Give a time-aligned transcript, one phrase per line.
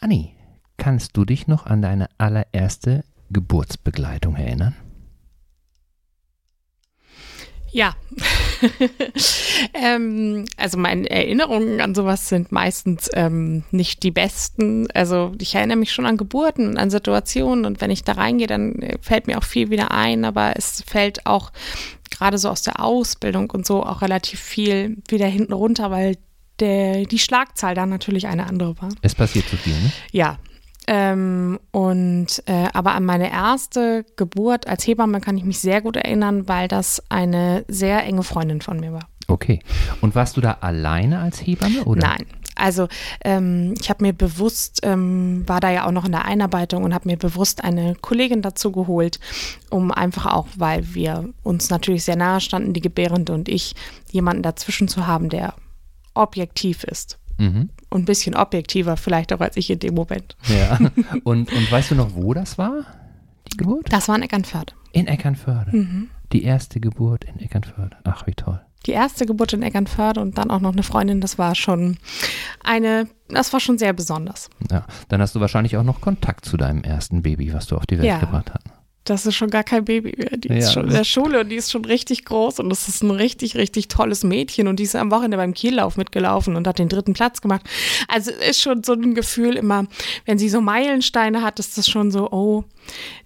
[0.00, 0.34] Anni,
[0.76, 4.76] kannst du dich noch an deine allererste Geburtsbegleitung erinnern?
[7.70, 7.94] Ja.
[9.74, 14.88] ähm, also meine Erinnerungen an sowas sind meistens ähm, nicht die besten.
[14.92, 18.46] Also ich erinnere mich schon an Geburten und an Situationen und wenn ich da reingehe,
[18.46, 21.52] dann äh, fällt mir auch viel wieder ein, aber es fällt auch
[22.10, 26.16] gerade so aus der Ausbildung und so auch relativ viel wieder hinten runter, weil
[26.60, 28.90] der, die Schlagzahl dann natürlich eine andere war.
[29.02, 29.92] Es passiert zu viel, ne?
[30.12, 30.38] Ja,
[30.90, 35.96] ähm, und äh, aber an meine erste Geburt als Hebamme kann ich mich sehr gut
[35.96, 39.06] erinnern, weil das eine sehr enge Freundin von mir war.
[39.28, 39.60] Okay.
[40.00, 42.08] Und warst du da alleine als Hebamme oder?
[42.08, 42.24] Nein.
[42.54, 42.88] Also
[43.22, 46.94] ähm, ich habe mir bewusst, ähm, war da ja auch noch in der Einarbeitung und
[46.94, 49.20] habe mir bewusst eine Kollegin dazu geholt,
[49.68, 53.74] um einfach auch, weil wir uns natürlich sehr nahe standen, die Gebärende und ich,
[54.10, 55.54] jemanden dazwischen zu haben, der
[56.18, 57.18] objektiv ist.
[57.38, 57.70] Mhm.
[57.88, 60.36] Und ein bisschen objektiver vielleicht auch als ich in dem Moment.
[60.48, 60.78] Ja.
[61.24, 62.84] Und, und weißt du noch, wo das war,
[63.50, 63.86] die Geburt?
[63.90, 64.74] Das war in Eckernförde.
[64.92, 65.74] In Eckernförde.
[65.74, 66.10] Mhm.
[66.32, 67.96] Die erste Geburt in Eckernförde.
[68.04, 68.60] Ach, wie toll.
[68.86, 71.96] Die erste Geburt in Eckernförde und dann auch noch eine Freundin, das war schon
[72.62, 74.50] eine, das war schon sehr besonders.
[74.70, 77.86] Ja, dann hast du wahrscheinlich auch noch Kontakt zu deinem ersten Baby, was du auf
[77.86, 78.18] die Welt ja.
[78.18, 78.77] gebracht hast
[79.08, 80.36] das ist schon gar kein Baby mehr.
[80.36, 83.02] Die ist schon in der Schule und die ist schon richtig groß und das ist
[83.02, 86.78] ein richtig, richtig tolles Mädchen und die ist am Wochenende beim Kiellauf mitgelaufen und hat
[86.78, 87.62] den dritten Platz gemacht.
[88.08, 89.86] Also ist schon so ein Gefühl immer,
[90.26, 92.64] wenn sie so Meilensteine hat, ist das schon so, oh,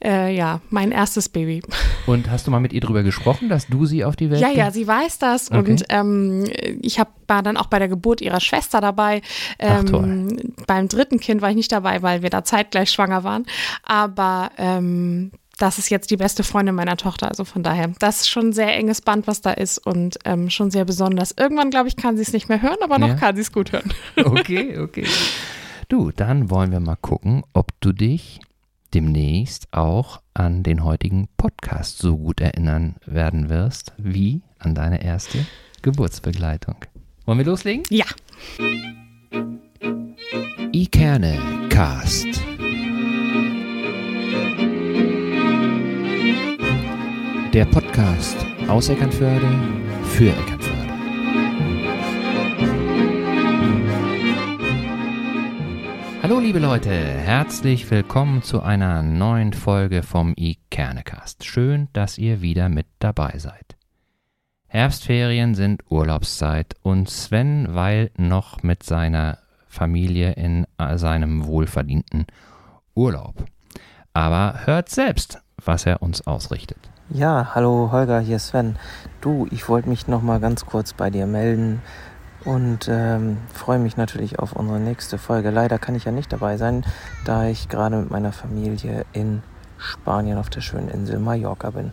[0.02, 1.62] äh, ja, mein erstes Baby.
[2.06, 4.50] Und hast du mal mit ihr drüber gesprochen, dass du sie auf die Welt Ja,
[4.50, 5.58] ja, sie weiß das okay.
[5.58, 6.44] und ähm,
[6.80, 9.22] ich hab, war dann auch bei der Geburt ihrer Schwester dabei.
[9.58, 10.64] Ähm, Ach.
[10.66, 13.46] Beim dritten Kind war ich nicht dabei, weil wir da zeitgleich schwanger waren,
[13.84, 17.28] aber ähm, das ist jetzt die beste Freundin meiner Tochter.
[17.28, 20.50] Also von daher, das ist schon ein sehr enges Band, was da ist und ähm,
[20.50, 21.32] schon sehr besonders.
[21.38, 23.14] Irgendwann, glaube ich, kann sie es nicht mehr hören, aber noch ja.
[23.14, 23.92] kann sie es gut hören.
[24.24, 25.06] Okay, okay.
[25.88, 28.40] Du, dann wollen wir mal gucken, ob du dich
[28.92, 35.46] demnächst auch an den heutigen Podcast so gut erinnern werden wirst, wie an deine erste
[35.82, 36.76] Geburtsbegleitung.
[37.24, 37.84] Wollen wir loslegen?
[37.88, 38.06] Ja.
[40.72, 42.51] Ikerne Cast.
[47.52, 49.46] Der Podcast aus Eckernförde
[50.04, 50.92] für Eckernförde.
[56.22, 61.44] Hallo liebe Leute, herzlich willkommen zu einer neuen Folge vom iKernecast.
[61.44, 63.76] Schön, dass ihr wieder mit dabei seid.
[64.68, 69.36] Herbstferien sind Urlaubszeit und Sven weilt noch mit seiner
[69.68, 72.28] Familie in seinem wohlverdienten
[72.94, 73.44] Urlaub.
[74.14, 76.91] Aber hört selbst, was er uns ausrichtet.
[77.14, 78.76] Ja, hallo Holger, hier ist Sven.
[79.20, 81.82] Du, ich wollte mich noch mal ganz kurz bei dir melden
[82.46, 85.50] und ähm, freue mich natürlich auf unsere nächste Folge.
[85.50, 86.86] Leider kann ich ja nicht dabei sein,
[87.26, 89.42] da ich gerade mit meiner Familie in
[89.76, 91.92] Spanien auf der schönen Insel Mallorca bin.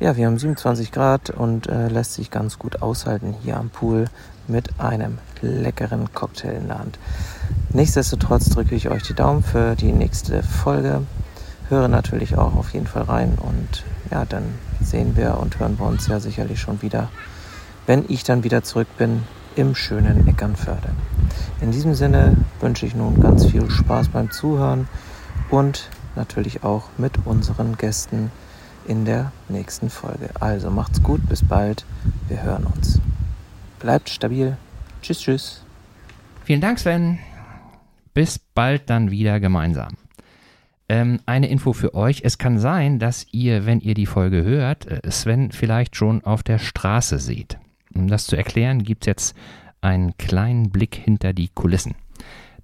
[0.00, 4.06] Ja, wir haben 27 Grad und äh, lässt sich ganz gut aushalten hier am Pool
[4.48, 6.98] mit einem leckeren Cocktail in der Hand.
[7.72, 11.02] Nichtsdestotrotz drücke ich euch die Daumen für die nächste Folge
[11.68, 14.44] höre natürlich auch auf jeden Fall rein und ja, dann
[14.80, 17.08] sehen wir und hören wir uns ja sicherlich schon wieder,
[17.86, 19.22] wenn ich dann wieder zurück bin
[19.56, 20.90] im schönen Eckernförde.
[21.60, 24.88] In diesem Sinne wünsche ich nun ganz viel Spaß beim Zuhören
[25.50, 28.30] und natürlich auch mit unseren Gästen
[28.86, 30.30] in der nächsten Folge.
[30.40, 31.84] Also macht's gut, bis bald,
[32.28, 33.00] wir hören uns.
[33.80, 34.56] Bleibt stabil.
[35.02, 35.62] Tschüss, tschüss.
[36.44, 37.18] Vielen Dank, Sven.
[38.14, 39.96] Bis bald dann wieder gemeinsam.
[40.88, 42.22] Ähm, eine Info für euch.
[42.24, 46.42] Es kann sein, dass ihr, wenn ihr die Folge hört, äh, Sven vielleicht schon auf
[46.42, 47.58] der Straße seht.
[47.94, 49.36] Um das zu erklären, gibt es jetzt
[49.80, 51.94] einen kleinen Blick hinter die Kulissen.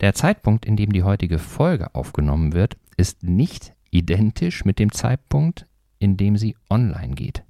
[0.01, 5.67] Der Zeitpunkt, in dem die heutige Folge aufgenommen wird, ist nicht identisch mit dem Zeitpunkt,
[5.99, 7.43] in dem sie online geht.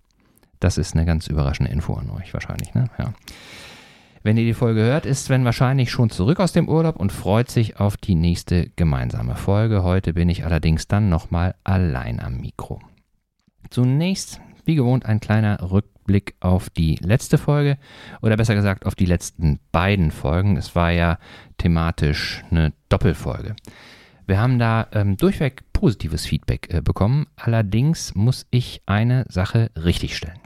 [0.61, 2.89] Das ist eine ganz überraschende Info an euch wahrscheinlich, ne?
[2.99, 3.13] Ja.
[4.25, 7.51] Wenn ihr die Folge hört, ist Sven wahrscheinlich schon zurück aus dem Urlaub und freut
[7.51, 9.83] sich auf die nächste gemeinsame Folge.
[9.83, 12.81] Heute bin ich allerdings dann nochmal allein am Mikro.
[13.71, 17.79] Zunächst, wie gewohnt, ein kleiner Rückblick auf die letzte Folge
[18.21, 20.57] oder besser gesagt auf die letzten beiden Folgen.
[20.57, 21.19] Es war ja
[21.59, 23.57] thematisch eine Doppelfolge.
[24.27, 27.27] Wir haben da ähm, durchweg positives Feedback äh, bekommen.
[27.35, 30.39] Allerdings muss ich eine Sache richtigstellen.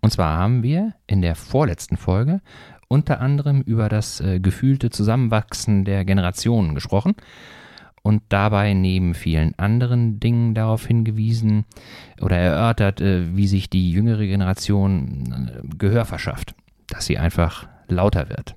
[0.00, 2.40] Und zwar haben wir in der vorletzten Folge
[2.88, 7.14] unter anderem über das äh, gefühlte Zusammenwachsen der Generationen gesprochen
[8.02, 11.66] und dabei neben vielen anderen Dingen darauf hingewiesen
[12.20, 16.54] oder erörtert, äh, wie sich die jüngere Generation äh, Gehör verschafft,
[16.88, 18.54] dass sie einfach lauter wird.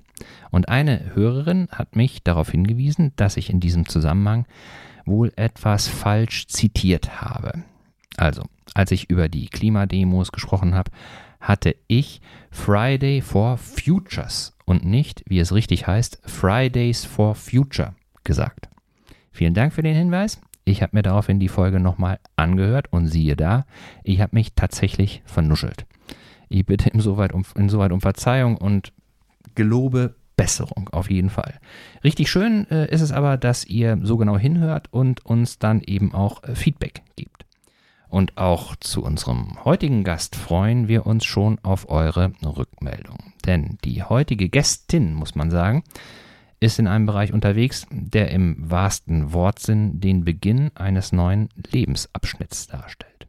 [0.50, 4.46] Und eine Hörerin hat mich darauf hingewiesen, dass ich in diesem Zusammenhang
[5.04, 7.64] wohl etwas falsch zitiert habe.
[8.16, 8.44] Also,
[8.74, 10.90] als ich über die Klimademos gesprochen habe,
[11.42, 17.94] hatte ich Friday for Futures und nicht, wie es richtig heißt, Fridays for Future
[18.24, 18.68] gesagt.
[19.32, 20.40] Vielen Dank für den Hinweis.
[20.64, 23.66] Ich habe mir daraufhin die Folge nochmal angehört und siehe da,
[24.04, 25.86] ich habe mich tatsächlich vernuschelt.
[26.48, 28.92] Ich bitte insoweit um, insoweit um Verzeihung und
[29.54, 31.58] gelobe Besserung auf jeden Fall.
[32.04, 36.14] Richtig schön äh, ist es aber, dass ihr so genau hinhört und uns dann eben
[36.14, 37.44] auch äh, Feedback gebt.
[38.12, 43.32] Und auch zu unserem heutigen Gast freuen wir uns schon auf eure Rückmeldung.
[43.46, 45.82] Denn die heutige Gästin, muss man sagen,
[46.60, 53.28] ist in einem Bereich unterwegs, der im wahrsten Wortsinn den Beginn eines neuen Lebensabschnitts darstellt.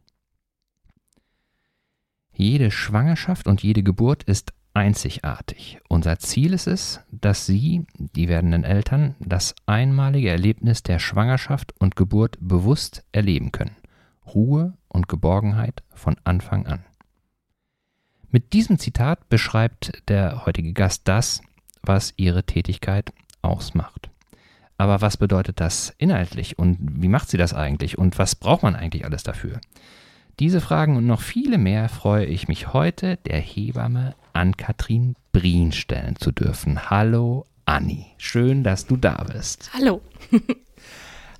[2.34, 5.78] Jede Schwangerschaft und jede Geburt ist einzigartig.
[5.88, 11.96] Unser Ziel ist es, dass Sie, die werdenden Eltern, das einmalige Erlebnis der Schwangerschaft und
[11.96, 13.76] Geburt bewusst erleben können.
[14.26, 16.84] Ruhe und Geborgenheit von Anfang an.
[18.30, 21.40] Mit diesem Zitat beschreibt der heutige Gast das,
[21.82, 23.12] was ihre Tätigkeit
[23.42, 24.10] ausmacht.
[24.76, 28.74] Aber was bedeutet das inhaltlich und wie macht sie das eigentlich und was braucht man
[28.74, 29.60] eigentlich alles dafür?
[30.40, 36.16] Diese Fragen und noch viele mehr freue ich mich heute der Hebamme Ann-Kathrin Brien stellen
[36.16, 36.90] zu dürfen.
[36.90, 39.70] Hallo Anni, schön, dass du da bist.
[39.72, 40.00] Hallo.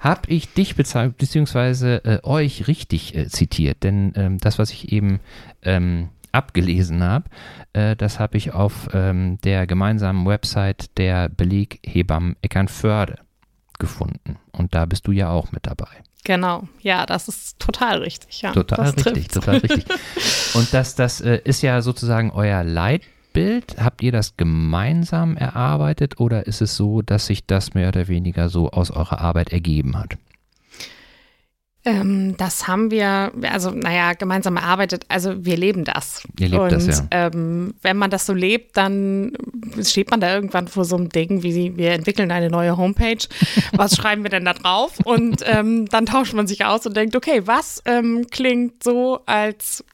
[0.05, 1.97] Hab ich dich bzw.
[1.97, 3.83] Äh, euch richtig äh, zitiert?
[3.83, 5.21] Denn ähm, das, was ich eben
[5.63, 7.31] ähm, abgelesen habe,
[7.73, 13.21] äh, das habe ich auf ähm, der gemeinsamen Website der Beleghebammen Eckernförde
[13.79, 14.37] gefunden.
[14.53, 15.89] Und da bist du ja auch mit dabei.
[16.23, 18.43] Genau, ja, das ist total richtig.
[18.43, 19.33] Ja, total richtig, trifft.
[19.33, 19.85] total richtig.
[20.55, 22.63] Und das, das äh, ist ja sozusagen euer
[23.35, 23.77] Leitbild.
[23.79, 28.49] Habt ihr das gemeinsam erarbeitet oder ist es so, dass sich das mehr oder weniger
[28.49, 30.17] so aus eurer Arbeit ergeben hat?
[31.87, 35.05] Ähm, das haben wir, also naja, gemeinsam erarbeitet.
[35.09, 36.23] Also wir leben das.
[36.41, 37.07] Ihr lebt und, das, ja.
[37.11, 39.33] Ähm, wenn man das so lebt, dann
[39.83, 43.19] steht man da irgendwann vor so einem Ding, wie wir entwickeln eine neue Homepage.
[43.73, 44.99] Was schreiben wir denn da drauf?
[45.05, 49.85] Und ähm, dann tauscht man sich aus und denkt, okay, was ähm, klingt so, als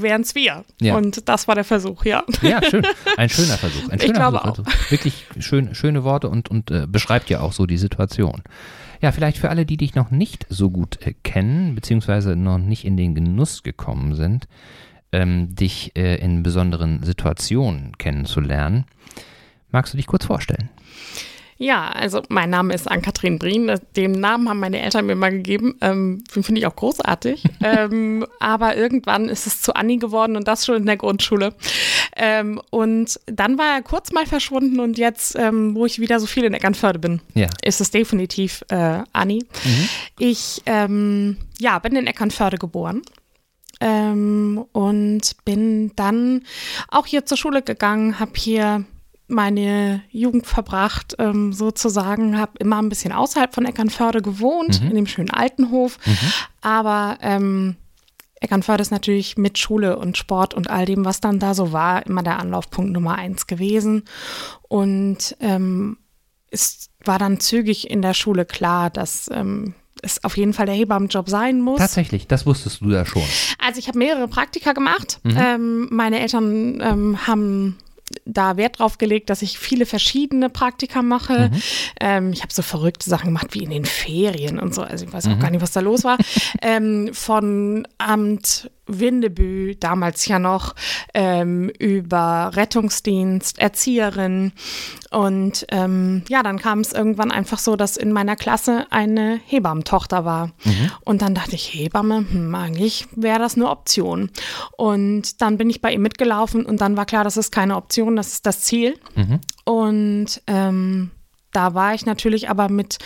[0.00, 0.64] wären es wir.
[0.80, 0.96] Ja.
[0.96, 2.24] Und das war der Versuch, ja.
[2.42, 2.86] Ja, schön.
[3.16, 3.88] Ein schöner Versuch.
[3.88, 4.66] Ein schöner ich glaube Versuch.
[4.66, 4.90] auch.
[4.90, 8.42] Wirklich schön, schöne Worte und, und äh, beschreibt ja auch so die Situation.
[9.02, 12.84] Ja, vielleicht für alle, die dich noch nicht so gut äh, kennen, beziehungsweise noch nicht
[12.84, 14.48] in den Genuss gekommen sind,
[15.12, 18.84] ähm, dich äh, in besonderen Situationen kennenzulernen.
[19.70, 20.70] Magst du dich kurz vorstellen?
[20.70, 21.35] Ja,
[21.90, 23.72] also mein Name ist Ann-Kathrin Brien.
[23.96, 25.76] Den Namen haben meine Eltern mir mal gegeben.
[25.80, 27.44] Ähm, Finde ich auch großartig.
[27.62, 31.54] ähm, aber irgendwann ist es zu Anni geworden und das schon in der Grundschule.
[32.14, 36.26] Ähm, und dann war er kurz mal verschwunden und jetzt, ähm, wo ich wieder so
[36.26, 37.48] viel in Eckernförde bin, ja.
[37.62, 39.44] ist es definitiv äh, Anni.
[39.64, 39.88] Mhm.
[40.18, 43.02] Ich ähm, ja, bin in Eckernförde geboren.
[43.78, 46.44] Ähm, und bin dann
[46.88, 48.86] auch hier zur Schule gegangen, habe hier
[49.28, 54.90] meine Jugend verbracht, ähm, sozusagen, habe immer ein bisschen außerhalb von Eckernförde gewohnt, mhm.
[54.90, 55.98] in dem schönen Altenhof.
[56.06, 56.32] Mhm.
[56.60, 57.76] Aber ähm,
[58.40, 62.06] Eckernförde ist natürlich mit Schule und Sport und all dem, was dann da so war,
[62.06, 64.04] immer der Anlaufpunkt Nummer eins gewesen.
[64.68, 65.98] Und ähm,
[66.50, 70.74] es war dann zügig in der Schule klar, dass ähm, es auf jeden Fall der
[70.74, 71.78] Hebammenjob sein muss.
[71.78, 73.22] Tatsächlich, das wusstest du ja schon.
[73.58, 75.18] Also ich habe mehrere Praktika gemacht.
[75.24, 75.36] Mhm.
[75.36, 77.78] Ähm, meine Eltern ähm, haben
[78.24, 81.50] da Wert drauf gelegt, dass ich viele verschiedene Praktika mache.
[81.50, 81.62] Mhm.
[82.00, 84.82] Ähm, ich habe so verrückte Sachen gemacht wie in den Ferien und so.
[84.82, 85.40] Also ich weiß auch mhm.
[85.40, 86.18] gar nicht, was da los war.
[86.62, 90.74] ähm, von Amt Windebü, damals ja noch,
[91.14, 94.52] ähm, über Rettungsdienst, Erzieherin.
[95.10, 100.24] Und ähm, ja, dann kam es irgendwann einfach so, dass in meiner Klasse eine Hebammentochter
[100.24, 100.48] war.
[100.64, 100.90] Mhm.
[101.04, 104.30] Und dann dachte ich, Hebamme, hm, eigentlich wäre das eine Option.
[104.76, 108.16] Und dann bin ich bei ihm mitgelaufen und dann war klar, das ist keine Option,
[108.16, 108.98] das ist das Ziel.
[109.14, 109.40] Mhm.
[109.64, 111.10] Und ähm,
[111.56, 112.98] da war ich natürlich aber mit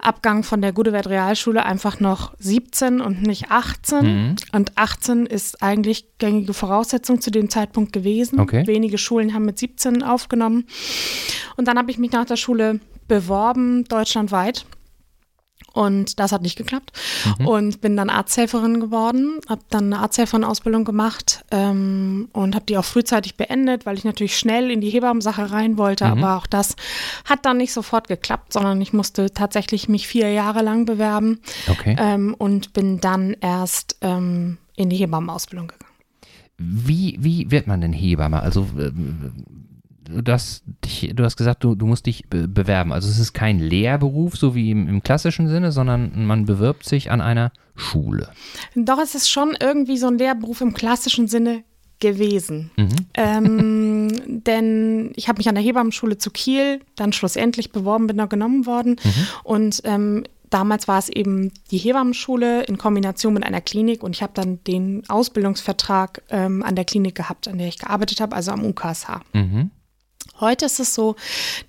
[0.00, 4.00] Abgang von der Gudewert Realschule einfach noch 17 und nicht 18.
[4.00, 4.36] Mhm.
[4.52, 8.40] Und 18 ist eigentlich gängige Voraussetzung zu dem Zeitpunkt gewesen.
[8.40, 8.66] Okay.
[8.66, 10.64] Wenige Schulen haben mit 17 aufgenommen.
[11.58, 14.64] Und dann habe ich mich nach der Schule beworben, deutschlandweit.
[15.78, 16.90] Und das hat nicht geklappt.
[17.38, 17.46] Mhm.
[17.46, 22.84] Und bin dann Arzthelferin geworden, habe dann eine Arzthelferin-Ausbildung gemacht ähm, und habe die auch
[22.84, 26.04] frühzeitig beendet, weil ich natürlich schnell in die Hebammensache rein wollte.
[26.06, 26.10] Mhm.
[26.10, 26.74] Aber auch das
[27.24, 31.94] hat dann nicht sofort geklappt, sondern ich musste tatsächlich mich vier Jahre lang bewerben okay.
[31.96, 35.92] ähm, und bin dann erst ähm, in die Hebammenausbildung gegangen.
[36.56, 38.40] Wie, wie wird man denn Hebamme?
[38.40, 38.66] Also
[40.22, 40.62] das,
[41.12, 42.92] du hast gesagt, du, du musst dich bewerben.
[42.92, 47.10] Also es ist kein Lehrberuf, so wie im, im klassischen Sinne, sondern man bewirbt sich
[47.10, 48.30] an einer Schule.
[48.74, 51.62] Doch, es ist schon irgendwie so ein Lehrberuf im klassischen Sinne
[52.00, 52.70] gewesen.
[52.76, 52.96] Mhm.
[53.14, 54.08] Ähm,
[54.44, 58.66] denn ich habe mich an der Hebammenschule zu Kiel dann schlussendlich beworben, bin da genommen
[58.66, 58.96] worden.
[59.02, 59.26] Mhm.
[59.44, 64.22] Und ähm, damals war es eben die Hebammenschule in Kombination mit einer Klinik und ich
[64.22, 68.52] habe dann den Ausbildungsvertrag ähm, an der Klinik gehabt, an der ich gearbeitet habe, also
[68.52, 69.20] am UKSH.
[69.32, 69.70] Mhm.
[70.40, 71.16] Heute ist es so,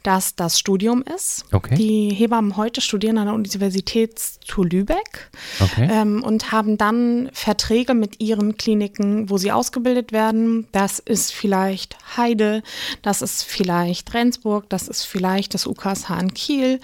[0.04, 1.46] dass das Studium ist.
[1.52, 1.76] Okay.
[1.76, 5.90] Die Hebammen heute studieren an der Universität zu Lübeck okay.
[5.92, 10.68] ähm, und haben dann Verträge mit ihren Kliniken, wo sie ausgebildet werden.
[10.72, 12.64] Das ist vielleicht Heide,
[13.02, 16.80] das ist vielleicht Rendsburg, das ist vielleicht das UKSH in Kiel.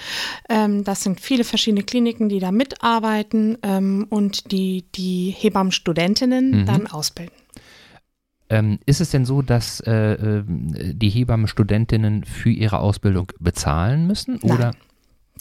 [0.49, 6.65] Ähm, das sind viele verschiedene Kliniken, die da mitarbeiten ähm, und die die Hebammenstudentinnen mhm.
[6.65, 7.44] dann ausbilden.
[8.49, 14.39] Ähm, ist es denn so, dass äh, äh, die Hebammenstudentinnen für ihre Ausbildung bezahlen müssen?
[14.43, 14.51] Nein.
[14.51, 14.71] Oder?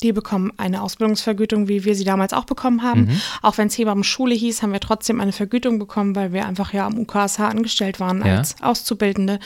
[0.02, 3.02] Die bekommen eine Ausbildungsvergütung, wie wir sie damals auch bekommen haben.
[3.02, 3.20] Mhm.
[3.42, 6.87] Auch wenn es Hebammenschule hieß, haben wir trotzdem eine Vergütung bekommen, weil wir einfach ja
[6.87, 8.38] am UKSH angestellt waren ja.
[8.38, 9.38] als Auszubildende.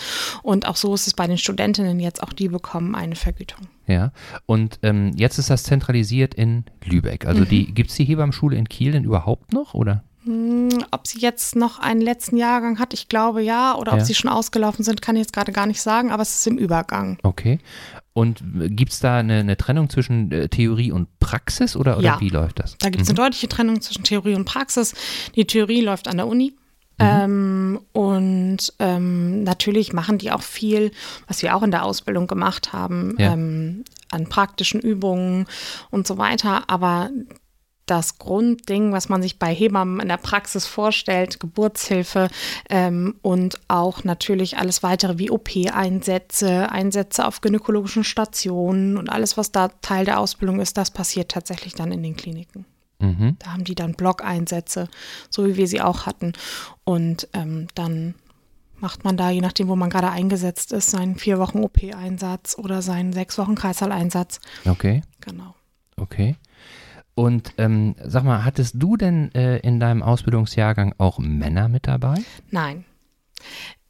[0.42, 3.66] Und auch so ist es bei den Studentinnen jetzt, auch die bekommen eine Vergütung.
[3.86, 4.12] Ja,
[4.46, 7.26] und ähm, jetzt ist das zentralisiert in Lübeck.
[7.26, 7.74] Also mhm.
[7.74, 10.02] gibt es die Hebammenschule in Kiel denn überhaupt noch, oder?
[10.28, 13.74] Hm, ob sie jetzt noch einen letzten Jahrgang hat, ich glaube ja.
[13.74, 14.04] Oder ob ja.
[14.04, 16.58] sie schon ausgelaufen sind, kann ich jetzt gerade gar nicht sagen, aber es ist im
[16.58, 17.16] Übergang.
[17.22, 17.60] Okay.
[18.12, 18.42] Und
[18.76, 22.20] gibt es da eine, eine, Trennung zwischen äh, Theorie und Praxis oder, oder ja.
[22.20, 22.76] wie läuft das?
[22.76, 23.12] Da gibt es mhm.
[23.12, 24.92] eine deutliche Trennung zwischen Theorie und Praxis.
[25.34, 26.54] Die Theorie läuft an der Uni.
[26.98, 27.06] Mhm.
[27.06, 30.90] Ähm, und ähm, natürlich machen die auch viel,
[31.26, 33.32] was wir auch in der Ausbildung gemacht haben, ja.
[33.32, 35.46] ähm, an praktischen Übungen
[35.90, 36.64] und so weiter.
[36.66, 37.08] Aber
[37.90, 42.28] das Grundding, was man sich bei Hebammen in der Praxis vorstellt, Geburtshilfe
[42.68, 49.52] ähm, und auch natürlich alles weitere wie OP-Einsätze, Einsätze auf gynäkologischen Stationen und alles, was
[49.52, 52.64] da Teil der Ausbildung ist, das passiert tatsächlich dann in den Kliniken.
[53.00, 53.36] Mhm.
[53.38, 54.88] Da haben die dann Blockeinsätze,
[55.30, 56.32] so wie wir sie auch hatten.
[56.84, 58.14] Und ähm, dann
[58.80, 62.82] macht man da, je nachdem, wo man gerade eingesetzt ist, seinen vier Wochen OP-Einsatz oder
[62.82, 64.40] seinen sechs Wochen Kreißsaal-Einsatz.
[64.64, 65.02] Okay.
[65.20, 65.54] Genau.
[65.96, 66.36] Okay.
[67.18, 72.14] Und ähm, sag mal, hattest du denn äh, in deinem Ausbildungsjahrgang auch Männer mit dabei?
[72.52, 72.84] Nein.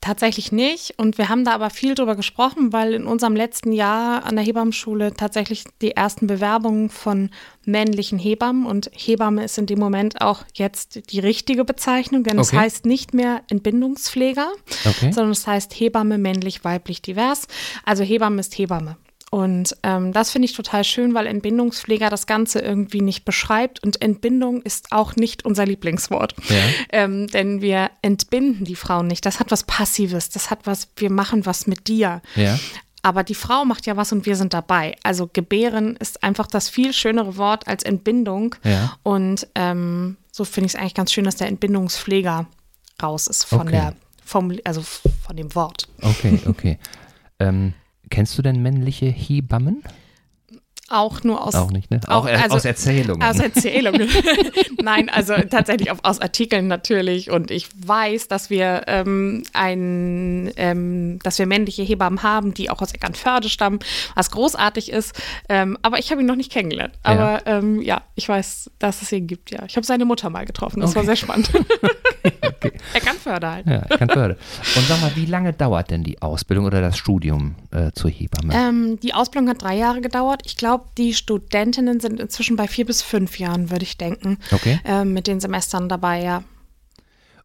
[0.01, 0.99] Tatsächlich nicht.
[0.99, 4.47] Und wir haben da aber viel drüber gesprochen, weil in unserem letzten Jahr an der
[4.47, 7.29] Hebammenschule tatsächlich die ersten Bewerbungen von
[7.67, 12.55] männlichen Hebammen und Hebamme ist in dem Moment auch jetzt die richtige Bezeichnung, denn es
[12.55, 14.49] heißt nicht mehr Entbindungspfleger,
[14.87, 15.13] okay.
[15.13, 17.47] sondern es heißt Hebamme männlich, weiblich, divers.
[17.85, 18.97] Also Hebamme ist Hebamme.
[19.31, 23.83] Und ähm, das finde ich total schön, weil Entbindungspfleger das Ganze irgendwie nicht beschreibt.
[23.83, 26.35] Und Entbindung ist auch nicht unser Lieblingswort.
[26.49, 26.57] Ja.
[26.91, 29.27] Ähm, denn wir entbinden die Frauen nicht.
[29.27, 30.31] Das hat was Passives.
[30.31, 32.23] Das hat was, wir machen was mit dir.
[32.37, 32.59] Ja.
[33.03, 34.97] Aber die Frau macht ja was und wir sind dabei.
[35.03, 38.55] Also gebären ist einfach das viel schönere Wort als Entbindung.
[38.65, 38.97] Ja.
[39.03, 42.47] Und ähm, so finde ich es eigentlich ganz schön, dass der Entbindungspfleger
[43.03, 43.71] raus ist von okay.
[43.71, 43.95] der,
[44.25, 45.87] vom, also von dem Wort.
[46.01, 46.79] Okay, okay.
[48.11, 49.83] Kennst du denn männliche Hebammen?
[50.91, 51.55] Auch nur aus.
[51.55, 52.01] Auch nicht, ne?
[52.07, 53.23] Auch, auch also, aus Erzählungen.
[53.23, 54.09] Aus Erzählungen.
[54.83, 57.31] Nein, also tatsächlich auch aus Artikeln natürlich.
[57.31, 62.81] Und ich weiß, dass wir ähm, ein, ähm, dass wir männliche Hebammen haben, die auch
[62.81, 63.81] aus Eckernförde stammen,
[64.15, 65.15] was großartig ist.
[65.51, 66.95] Ähm, aber ich habe ihn noch nicht kennengelernt.
[67.03, 67.59] Aber ja.
[67.59, 69.65] Ähm, ja, ich weiß, dass es ihn gibt, ja.
[69.69, 70.81] Ich habe seine Mutter mal getroffen.
[70.81, 71.01] Das okay.
[71.01, 71.51] war sehr spannend.
[72.29, 72.73] okay, okay.
[72.95, 73.67] Eckernförde halt.
[73.67, 74.37] Ja, Eckernförde.
[74.77, 78.55] Und sag mal, wie lange dauert denn die Ausbildung oder das Studium äh, zur Hebamme?
[78.55, 80.43] Ähm, die Ausbildung hat drei Jahre gedauert.
[80.45, 84.39] Ich glaube, glaube, die Studentinnen sind inzwischen bei vier bis fünf Jahren, würde ich denken.
[84.53, 84.81] Okay.
[84.85, 86.43] Äh, mit den Semestern dabei, ja.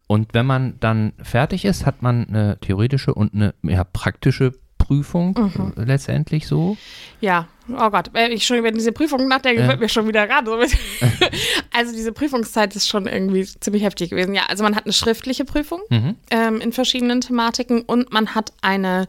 [0.08, 5.34] Und wenn man dann fertig ist, hat man eine theoretische und eine ja, praktische Prüfung
[5.56, 5.86] mhm.
[5.86, 6.76] letztendlich so?
[7.22, 9.68] Ja, oh Gott, wenn ich schon über diese Prüfung nachdenke, äh.
[9.70, 10.46] wird mir schon wieder ran.
[11.74, 14.34] also diese Prüfungszeit ist schon irgendwie ziemlich heftig gewesen.
[14.34, 16.16] Ja, also man hat eine schriftliche Prüfung mhm.
[16.30, 19.08] ähm, in verschiedenen Thematiken und man hat eine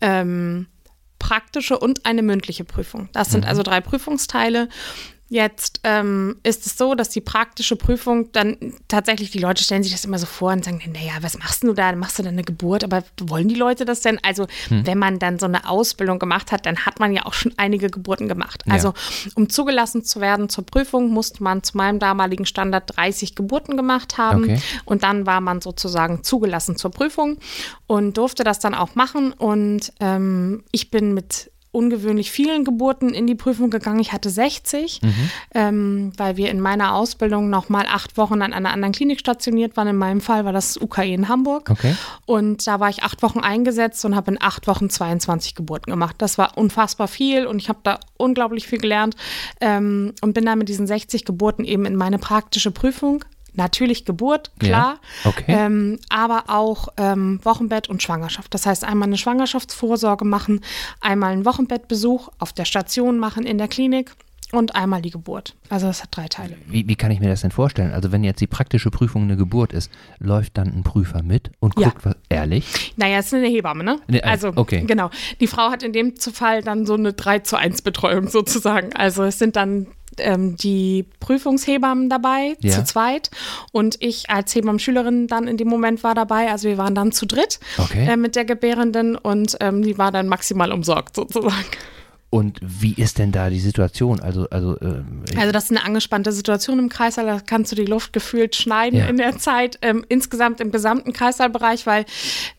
[0.00, 0.66] ähm,
[1.18, 3.08] praktische und eine mündliche Prüfung.
[3.12, 3.48] Das sind mhm.
[3.48, 4.68] also drei Prüfungsteile.
[5.32, 9.92] Jetzt ähm, ist es so, dass die praktische Prüfung dann tatsächlich, die Leute stellen sich
[9.92, 11.90] das immer so vor und sagen, naja, was machst du da?
[11.96, 12.84] Machst du dann eine Geburt?
[12.84, 14.18] Aber wollen die Leute das denn?
[14.22, 14.86] Also, hm.
[14.86, 17.88] wenn man dann so eine Ausbildung gemacht hat, dann hat man ja auch schon einige
[17.88, 18.64] Geburten gemacht.
[18.66, 18.74] Ja.
[18.74, 18.92] Also,
[19.34, 24.18] um zugelassen zu werden zur Prüfung, musste man zu meinem damaligen Standard 30 Geburten gemacht
[24.18, 24.44] haben.
[24.44, 24.58] Okay.
[24.84, 27.38] Und dann war man sozusagen zugelassen zur Prüfung
[27.86, 29.32] und durfte das dann auch machen.
[29.32, 33.98] Und ähm, ich bin mit ungewöhnlich vielen Geburten in die Prüfung gegangen.
[33.98, 35.30] Ich hatte 60, mhm.
[35.54, 39.76] ähm, weil wir in meiner Ausbildung noch mal acht Wochen an einer anderen Klinik stationiert
[39.76, 39.88] waren.
[39.88, 41.70] In meinem Fall war das UKE in Hamburg.
[41.70, 41.96] Okay.
[42.26, 46.16] Und da war ich acht Wochen eingesetzt und habe in acht Wochen 22 Geburten gemacht.
[46.18, 49.16] Das war unfassbar viel und ich habe da unglaublich viel gelernt
[49.60, 53.24] ähm, und bin dann mit diesen 60 Geburten eben in meine praktische Prüfung
[53.54, 55.44] Natürlich Geburt, klar, ja, okay.
[55.48, 58.54] ähm, aber auch ähm, Wochenbett und Schwangerschaft.
[58.54, 60.60] Das heißt, einmal eine Schwangerschaftsvorsorge machen,
[61.00, 64.12] einmal einen Wochenbettbesuch auf der Station machen in der Klinik
[64.52, 65.54] und einmal die Geburt.
[65.70, 66.56] Also das hat drei Teile.
[66.66, 67.92] Wie, wie, kann ich mir das denn vorstellen?
[67.92, 71.74] Also wenn jetzt die praktische Prüfung eine Geburt ist, läuft dann ein Prüfer mit und
[71.74, 72.10] guckt, ja.
[72.10, 72.92] was, ehrlich?
[72.96, 73.98] Naja, es ist eine Hebamme, ne?
[74.08, 74.84] ne also, okay.
[74.86, 75.10] genau.
[75.40, 78.94] Die Frau hat in dem Fall dann so eine 3 zu 1 Betreuung sozusagen.
[78.94, 79.86] Also es sind dann
[80.18, 82.72] ähm, die Prüfungshebammen dabei, ja.
[82.72, 83.30] zu zweit.
[83.72, 86.50] Und ich als Hebammenschülerin dann in dem Moment war dabei.
[86.50, 88.06] Also wir waren dann zu dritt okay.
[88.06, 91.66] äh, mit der Gebärenden und ähm, die war dann maximal umsorgt sozusagen.
[92.32, 94.18] Und wie ist denn da die Situation?
[94.20, 95.02] Also, also, äh,
[95.36, 99.00] also das ist eine angespannte Situation im Kreißsaal, da kannst du die Luft gefühlt schneiden
[99.00, 99.06] ja.
[99.06, 102.06] in der Zeit, ähm, insgesamt im gesamten Kreissaalbereich, weil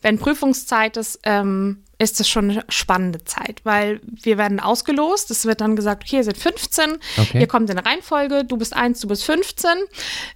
[0.04, 5.32] wenn Prüfungszeit ist, ähm, ist es schon eine spannende Zeit, weil wir werden ausgelost.
[5.32, 7.40] Es wird dann gesagt, okay, ihr seid 15, okay.
[7.40, 9.70] ihr kommt in eine Reihenfolge, du bist 1, du bist 15.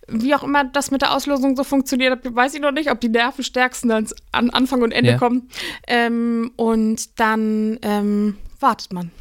[0.07, 3.09] Wie auch immer das mit der Auslosung so funktioniert, weiß ich noch nicht, ob die
[3.09, 5.17] Nervenstärksten dann an Anfang und Ende ja.
[5.17, 5.49] kommen.
[5.87, 9.11] Ähm, und dann ähm, wartet man.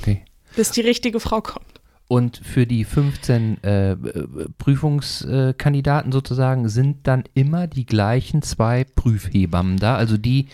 [0.00, 0.24] Okay.
[0.54, 1.75] Bis die richtige Frau kommt.
[2.08, 3.96] Und für die 15 äh,
[4.58, 9.96] Prüfungskandidaten sozusagen sind dann immer die gleichen zwei Prüfhebammen da.
[9.96, 10.46] Also die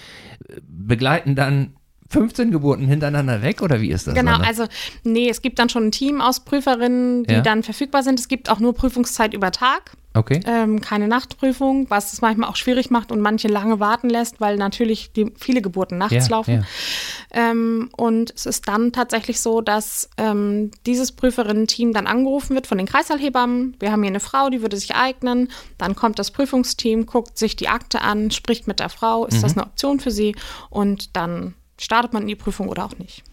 [0.48, 1.74] äh, begleiten dann
[2.08, 4.14] 15 Geburten hintereinander weg oder wie ist das?
[4.14, 4.66] Genau, also
[5.02, 7.40] nee, es gibt dann schon ein Team aus Prüferinnen, die ja.
[7.40, 8.18] dann verfügbar sind.
[8.20, 9.92] Es gibt auch nur Prüfungszeit über Tag.
[10.14, 10.40] Okay.
[10.46, 14.56] Ähm, keine Nachtprüfung, was es manchmal auch schwierig macht und manche lange warten lässt, weil
[14.56, 16.54] natürlich die, viele Geburten nachts ja, laufen.
[16.54, 17.50] Ja.
[17.50, 22.76] Ähm, und es ist dann tatsächlich so, dass ähm, dieses Prüferinnen-Team dann angerufen wird von
[22.76, 23.76] den Kreissaalhebammen.
[23.80, 25.48] Wir haben hier eine Frau, die würde sich eignen.
[25.78, 29.42] Dann kommt das Prüfungsteam, guckt sich die Akte an, spricht mit der Frau, ist mhm.
[29.42, 30.36] das eine Option für sie?
[30.68, 33.24] Und dann startet man in die Prüfung oder auch nicht.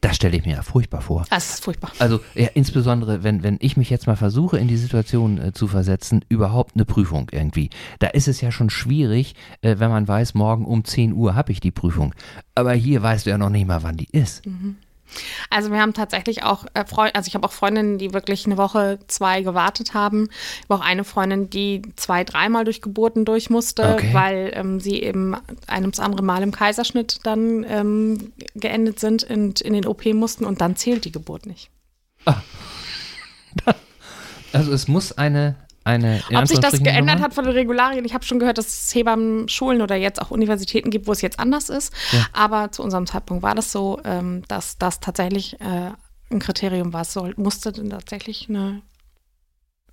[0.00, 1.24] Das stelle ich mir ja furchtbar vor.
[1.30, 1.92] Das ist furchtbar.
[1.98, 5.66] Also ja, insbesondere, wenn, wenn ich mich jetzt mal versuche, in die Situation äh, zu
[5.66, 7.70] versetzen, überhaupt eine Prüfung irgendwie.
[7.98, 11.52] Da ist es ja schon schwierig, äh, wenn man weiß, morgen um 10 Uhr habe
[11.52, 12.14] ich die Prüfung.
[12.54, 14.44] Aber hier weißt du ja noch nicht mal, wann die ist.
[14.46, 14.76] Mhm.
[15.50, 18.56] Also wir haben tatsächlich auch äh, Freunde, also ich habe auch Freundinnen, die wirklich eine
[18.56, 20.28] Woche, zwei gewartet haben.
[20.30, 24.10] Ich habe auch eine Freundin, die zwei, dreimal durch Geburten durch musste, okay.
[24.12, 29.60] weil ähm, sie eben ein ums andere Mal im Kaiserschnitt dann ähm, geendet sind und
[29.60, 31.70] in den OP mussten und dann zählt die Geburt nicht.
[32.24, 32.42] Ah.
[34.52, 36.22] Also es muss eine eine.
[36.34, 39.82] Ob sich das geändert hat von den Regularien, ich habe schon gehört, dass es Hebammen-Schulen
[39.82, 41.92] oder jetzt auch Universitäten gibt, wo es jetzt anders ist.
[42.12, 42.26] Ja.
[42.32, 45.90] Aber zu unserem Zeitpunkt war das so, ähm, dass das tatsächlich äh,
[46.30, 47.02] ein Kriterium war.
[47.02, 48.82] Es soll, musste tatsächlich eine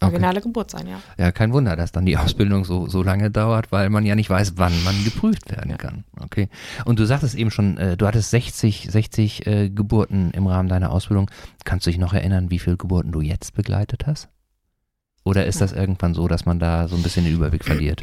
[0.02, 0.48] originale okay.
[0.48, 1.02] Geburt sein, ja.
[1.18, 4.30] Ja, kein Wunder, dass dann die Ausbildung so, so lange dauert, weil man ja nicht
[4.30, 6.04] weiß, wann man geprüft werden kann.
[6.20, 6.50] Okay.
[6.86, 10.92] Und du sagtest eben schon, äh, du hattest 60, 60 äh, Geburten im Rahmen deiner
[10.92, 11.30] Ausbildung.
[11.66, 14.30] Kannst du dich noch erinnern, wie viele Geburten du jetzt begleitet hast?
[15.24, 18.02] Oder ist das irgendwann so, dass man da so ein bisschen den Überblick verliert?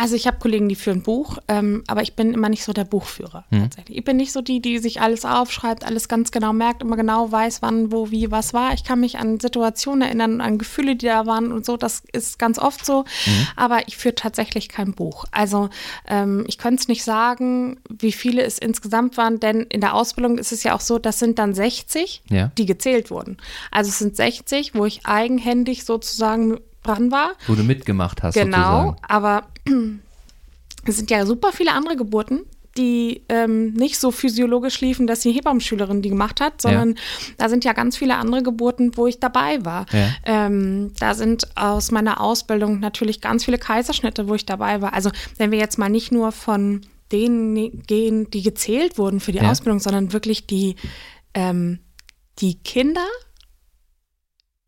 [0.00, 2.84] Also ich habe Kollegen, die führen Buch, ähm, aber ich bin immer nicht so der
[2.84, 3.64] Buchführer hm.
[3.64, 3.98] tatsächlich.
[3.98, 7.30] Ich bin nicht so die, die sich alles aufschreibt, alles ganz genau merkt, immer genau
[7.30, 8.72] weiß, wann, wo, wie, was war.
[8.72, 11.76] Ich kann mich an Situationen erinnern, an Gefühle, die da waren und so.
[11.76, 13.00] Das ist ganz oft so.
[13.26, 13.46] Mhm.
[13.56, 15.26] Aber ich führe tatsächlich kein Buch.
[15.32, 15.68] Also
[16.08, 20.38] ähm, ich könnte es nicht sagen, wie viele es insgesamt waren, denn in der Ausbildung
[20.38, 22.50] ist es ja auch so, das sind dann 60, ja.
[22.56, 23.36] die gezählt wurden.
[23.70, 27.32] Also es sind 60, wo ich eigenhändig sozusagen dran war.
[27.46, 28.34] Wo du mitgemacht hast.
[28.34, 28.96] Genau, sozusagen.
[29.02, 29.42] aber
[30.86, 32.40] es sind ja super viele andere Geburten,
[32.76, 37.00] die ähm, nicht so physiologisch liefen, dass die Hebammenschülerin die gemacht hat, sondern ja.
[37.36, 39.86] da sind ja ganz viele andere Geburten, wo ich dabei war.
[39.92, 40.08] Ja.
[40.24, 44.92] Ähm, da sind aus meiner Ausbildung natürlich ganz viele Kaiserschnitte, wo ich dabei war.
[44.94, 49.38] Also wenn wir jetzt mal nicht nur von denen gehen, die gezählt wurden für die
[49.38, 49.50] ja.
[49.50, 50.76] Ausbildung, sondern wirklich die,
[51.34, 51.80] ähm,
[52.38, 53.06] die Kinder,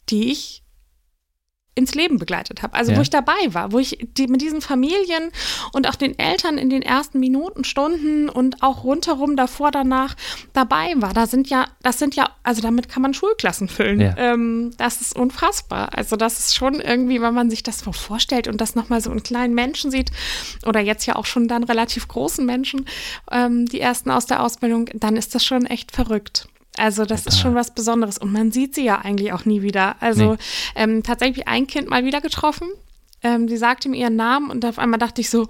[0.08, 0.61] die ich
[1.74, 2.98] ins Leben begleitet habe, also ja.
[2.98, 5.30] wo ich dabei war, wo ich die, mit diesen Familien
[5.72, 10.14] und auch den Eltern in den ersten Minuten, Stunden und auch rundherum davor, danach
[10.52, 11.14] dabei war.
[11.14, 14.00] Da sind ja, das sind ja, also damit kann man Schulklassen füllen.
[14.00, 14.14] Ja.
[14.18, 15.96] Ähm, das ist unfassbar.
[15.96, 19.10] Also das ist schon irgendwie, wenn man sich das so vorstellt und das nochmal so
[19.10, 20.10] in kleinen Menschen sieht
[20.66, 22.86] oder jetzt ja auch schon dann relativ großen Menschen,
[23.30, 26.48] ähm, die ersten aus der Ausbildung, dann ist das schon echt verrückt.
[26.78, 29.96] Also das ist schon was Besonderes und man sieht sie ja eigentlich auch nie wieder.
[30.00, 30.38] Also nee.
[30.76, 32.68] ähm, tatsächlich ein Kind mal wieder getroffen.
[33.22, 35.48] Ähm, die sagte mir ihren Namen und auf einmal dachte ich so,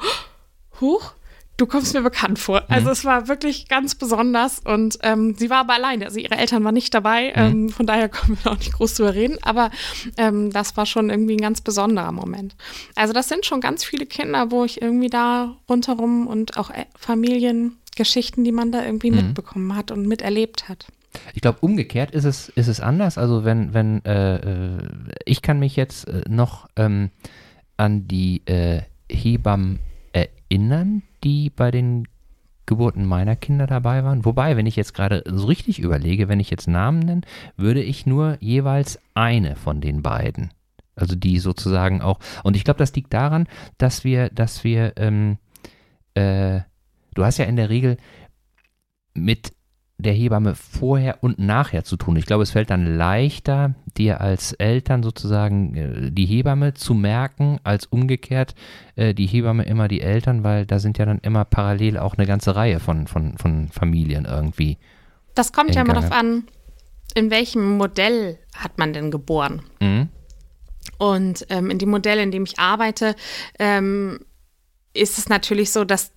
[0.81, 1.15] huch,
[1.57, 2.65] du kommst mir bekannt vor.
[2.69, 2.93] Also mhm.
[2.93, 6.07] es war wirklich ganz besonders und ähm, sie war aber alleine.
[6.07, 7.43] Also ihre Eltern waren nicht dabei, mhm.
[7.43, 9.71] ähm, von daher können wir auch nicht groß drüber reden, aber
[10.17, 12.57] ähm, das war schon irgendwie ein ganz besonderer Moment.
[12.95, 16.87] Also das sind schon ganz viele Kinder, wo ich irgendwie da rundherum und auch äh,
[16.97, 19.19] Familiengeschichten, die man da irgendwie mhm.
[19.19, 20.87] mitbekommen hat und miterlebt hat.
[21.35, 23.19] Ich glaube, umgekehrt ist es, ist es anders.
[23.19, 24.89] Also wenn, wenn, äh, äh
[25.25, 27.11] ich kann mich jetzt äh, noch ähm,
[27.77, 29.79] an die äh, Hebammen
[30.13, 32.07] erinnern, die bei den
[32.67, 34.25] Geburten meiner Kinder dabei waren.
[34.25, 37.23] Wobei, wenn ich jetzt gerade so richtig überlege, wenn ich jetzt Namen nenne,
[37.57, 40.53] würde ich nur jeweils eine von den beiden.
[40.95, 42.19] Also die sozusagen auch.
[42.45, 43.49] Und ich glaube, das liegt daran,
[43.79, 45.39] dass wir, dass wir, ähm,
[46.15, 46.61] äh,
[47.15, 47.97] du hast ja in der Regel
[49.15, 49.53] mit
[50.03, 52.17] der Hebamme vorher und nachher zu tun.
[52.17, 57.61] Ich glaube, es fällt dann leichter, dir als Eltern sozusagen äh, die Hebamme zu merken,
[57.65, 58.55] als umgekehrt
[58.97, 62.27] äh, die Hebamme immer die Eltern, weil da sind ja dann immer parallel auch eine
[62.27, 64.79] ganze Reihe von, von, von Familien irgendwie.
[65.35, 66.45] Das kommt ja immer darauf an,
[67.15, 69.63] in welchem Modell hat man denn geboren.
[69.81, 70.09] Mhm.
[70.99, 73.15] Und ähm, in dem Modell, in dem ich arbeite,
[73.59, 74.21] ähm,
[74.95, 76.13] ist es natürlich so, dass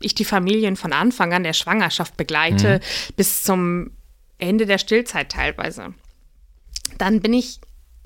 [0.00, 3.14] ich die Familien von Anfang an der Schwangerschaft begleite, mhm.
[3.16, 3.90] bis zum
[4.38, 5.94] Ende der Stillzeit teilweise,
[6.98, 7.60] dann bin ich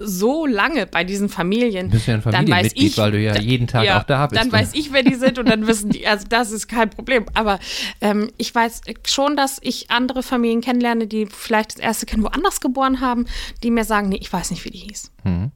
[0.04, 1.88] so lange bei diesen Familien.
[1.88, 4.40] Du bist ja ein Familienmitglied, ich, weil du ja jeden Tag ja, auch da bist.
[4.40, 4.52] Dann ne?
[4.52, 7.26] weiß ich, wer die sind und dann wissen die, also das ist kein Problem.
[7.34, 7.58] Aber
[8.00, 12.60] ähm, ich weiß schon, dass ich andere Familien kennenlerne, die vielleicht das erste Kind woanders
[12.60, 13.26] geboren haben,
[13.62, 15.12] die mir sagen, nee, ich weiß nicht, wie die hieß.
[15.24, 15.52] Mhm.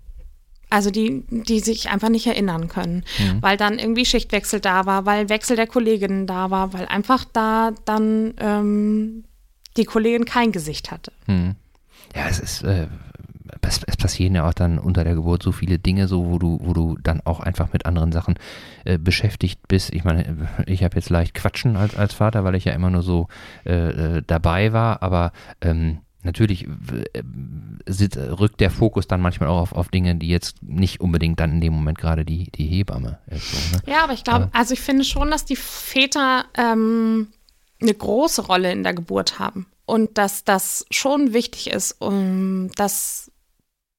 [0.68, 3.40] Also die, die sich einfach nicht erinnern können, mhm.
[3.40, 7.72] weil dann irgendwie Schichtwechsel da war, weil Wechsel der Kolleginnen da war, weil einfach da
[7.84, 9.24] dann ähm,
[9.76, 11.12] die Kollegin kein Gesicht hatte.
[11.26, 11.54] Mhm.
[12.16, 12.88] Ja, es ist, äh,
[13.60, 16.58] es, es, passieren ja auch dann unter der Geburt so viele Dinge, so wo du,
[16.62, 18.34] wo du dann auch einfach mit anderen Sachen
[18.84, 19.92] äh, beschäftigt bist.
[19.92, 23.02] Ich meine, ich habe jetzt leicht Quatschen als, als Vater, weil ich ja immer nur
[23.02, 23.28] so
[23.64, 26.68] äh, äh dabei war, aber ähm, natürlich
[28.38, 31.60] rückt der Fokus dann manchmal auch auf, auf Dinge, die jetzt nicht unbedingt dann in
[31.60, 33.50] dem Moment gerade die, die Hebamme ist.
[33.50, 33.82] So, ne?
[33.86, 37.28] Ja, aber ich glaube, also ich finde schon, dass die Väter ähm,
[37.80, 43.30] eine große Rolle in der Geburt haben und dass das schon wichtig ist, um, dass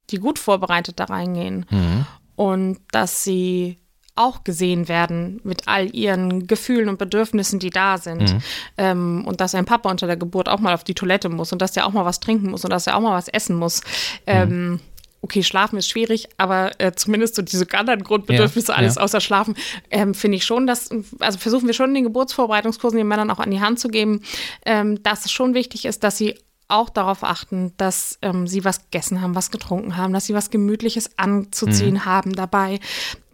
[0.09, 2.05] die gut vorbereitet da reingehen mhm.
[2.35, 3.77] und dass sie
[4.17, 8.33] auch gesehen werden mit all ihren Gefühlen und Bedürfnissen, die da sind.
[8.33, 8.39] Mhm.
[8.77, 11.61] Ähm, und dass ein Papa unter der Geburt auch mal auf die Toilette muss und
[11.61, 13.81] dass er auch mal was trinken muss und dass er auch mal was essen muss.
[14.25, 14.79] Ähm, mhm.
[15.21, 19.01] Okay, schlafen ist schwierig, aber äh, zumindest so diese anderen Grundbedürfnisse, ja, alles ja.
[19.01, 19.55] außer Schlafen,
[19.89, 23.39] ähm, finde ich schon, dass, also versuchen wir schon in den Geburtsvorbereitungskursen den Männern auch
[23.39, 24.21] an die Hand zu geben,
[24.65, 26.35] ähm, dass es schon wichtig ist, dass sie
[26.67, 30.49] auch darauf achten, dass ähm, sie was gegessen haben, was getrunken haben, dass sie was
[30.49, 32.05] Gemütliches anzuziehen mhm.
[32.05, 32.79] haben dabei,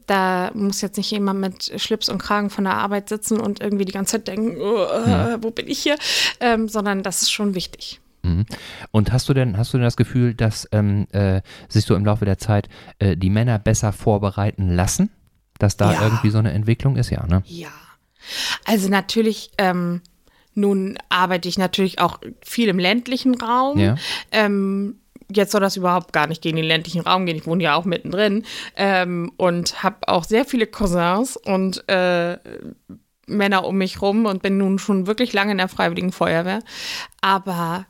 [0.07, 3.85] da muss jetzt nicht jemand mit Schlips und Kragen von der Arbeit sitzen und irgendwie
[3.85, 5.95] die ganze Zeit denken, oh, äh, wo bin ich hier,
[6.39, 7.99] ähm, sondern das ist schon wichtig.
[8.23, 8.45] Mhm.
[8.91, 12.05] Und hast du denn, hast du denn das Gefühl, dass ähm, äh, sich so im
[12.05, 15.09] Laufe der Zeit äh, die Männer besser vorbereiten lassen?
[15.59, 16.01] Dass da ja.
[16.01, 17.43] irgendwie so eine Entwicklung ist, ja, ne?
[17.45, 17.69] Ja.
[18.65, 20.01] Also natürlich, ähm,
[20.55, 23.77] nun arbeite ich natürlich auch viel im ländlichen Raum.
[23.77, 23.95] Ja.
[24.31, 24.99] Ähm,
[25.31, 27.37] jetzt soll das überhaupt gar nicht gegen den ländlichen Raum gehen.
[27.37, 32.37] Ich wohne ja auch mittendrin ähm, und habe auch sehr viele Cousins und äh,
[33.27, 36.59] Männer um mich rum und bin nun schon wirklich lange in der Freiwilligen Feuerwehr.
[37.21, 37.85] Aber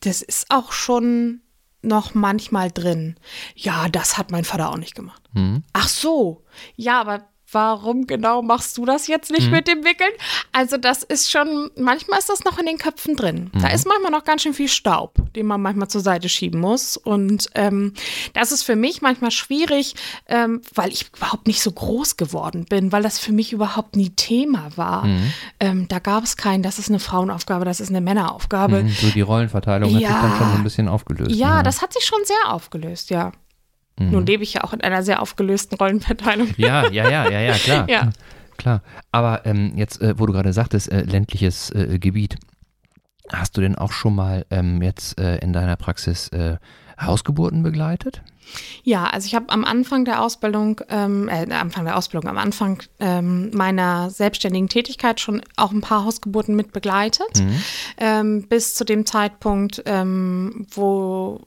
[0.00, 1.40] das ist auch schon
[1.82, 3.16] noch manchmal drin.
[3.54, 5.22] Ja, das hat mein Vater auch nicht gemacht.
[5.32, 5.64] Mhm.
[5.72, 6.44] Ach so.
[6.76, 9.52] Ja, aber warum genau machst du das jetzt nicht mhm.
[9.52, 10.10] mit dem Wickeln?
[10.52, 13.50] Also das ist schon, manchmal ist das noch in den Köpfen drin.
[13.52, 13.62] Mhm.
[13.62, 16.96] Da ist manchmal noch ganz schön viel Staub, den man manchmal zur Seite schieben muss.
[16.96, 17.94] Und ähm,
[18.34, 19.94] das ist für mich manchmal schwierig,
[20.26, 24.10] ähm, weil ich überhaupt nicht so groß geworden bin, weil das für mich überhaupt nie
[24.10, 25.04] Thema war.
[25.04, 25.32] Mhm.
[25.60, 28.84] Ähm, da gab es keinen, das ist eine Frauenaufgabe, das ist eine Männeraufgabe.
[28.84, 28.88] Mhm.
[28.88, 30.08] So die Rollenverteilung ja.
[30.08, 31.32] hat sich dann schon so ein bisschen aufgelöst.
[31.32, 31.62] Ja, ne?
[31.62, 33.32] das hat sich schon sehr aufgelöst, ja.
[33.98, 34.10] Mhm.
[34.10, 36.48] Nun lebe ich ja auch in einer sehr aufgelösten Rollenverteilung.
[36.56, 37.88] Ja, ja, ja, ja, ja, klar.
[37.88, 38.10] ja.
[38.56, 38.82] Klar.
[39.10, 42.36] Aber ähm, jetzt, äh, wo du gerade sagtest, äh, ländliches äh, Gebiet,
[43.30, 46.58] hast du denn auch schon mal ähm, jetzt äh, in deiner Praxis äh,
[47.00, 48.22] Hausgeburten begleitet?
[48.82, 52.82] Ja, also ich habe am Anfang der Ausbildung, ähm, äh, Anfang der Ausbildung, am Anfang
[52.98, 57.62] ähm, meiner selbstständigen Tätigkeit schon auch ein paar Hausgeburten mit begleitet, mhm.
[57.98, 61.40] ähm, bis zu dem Zeitpunkt, ähm, wo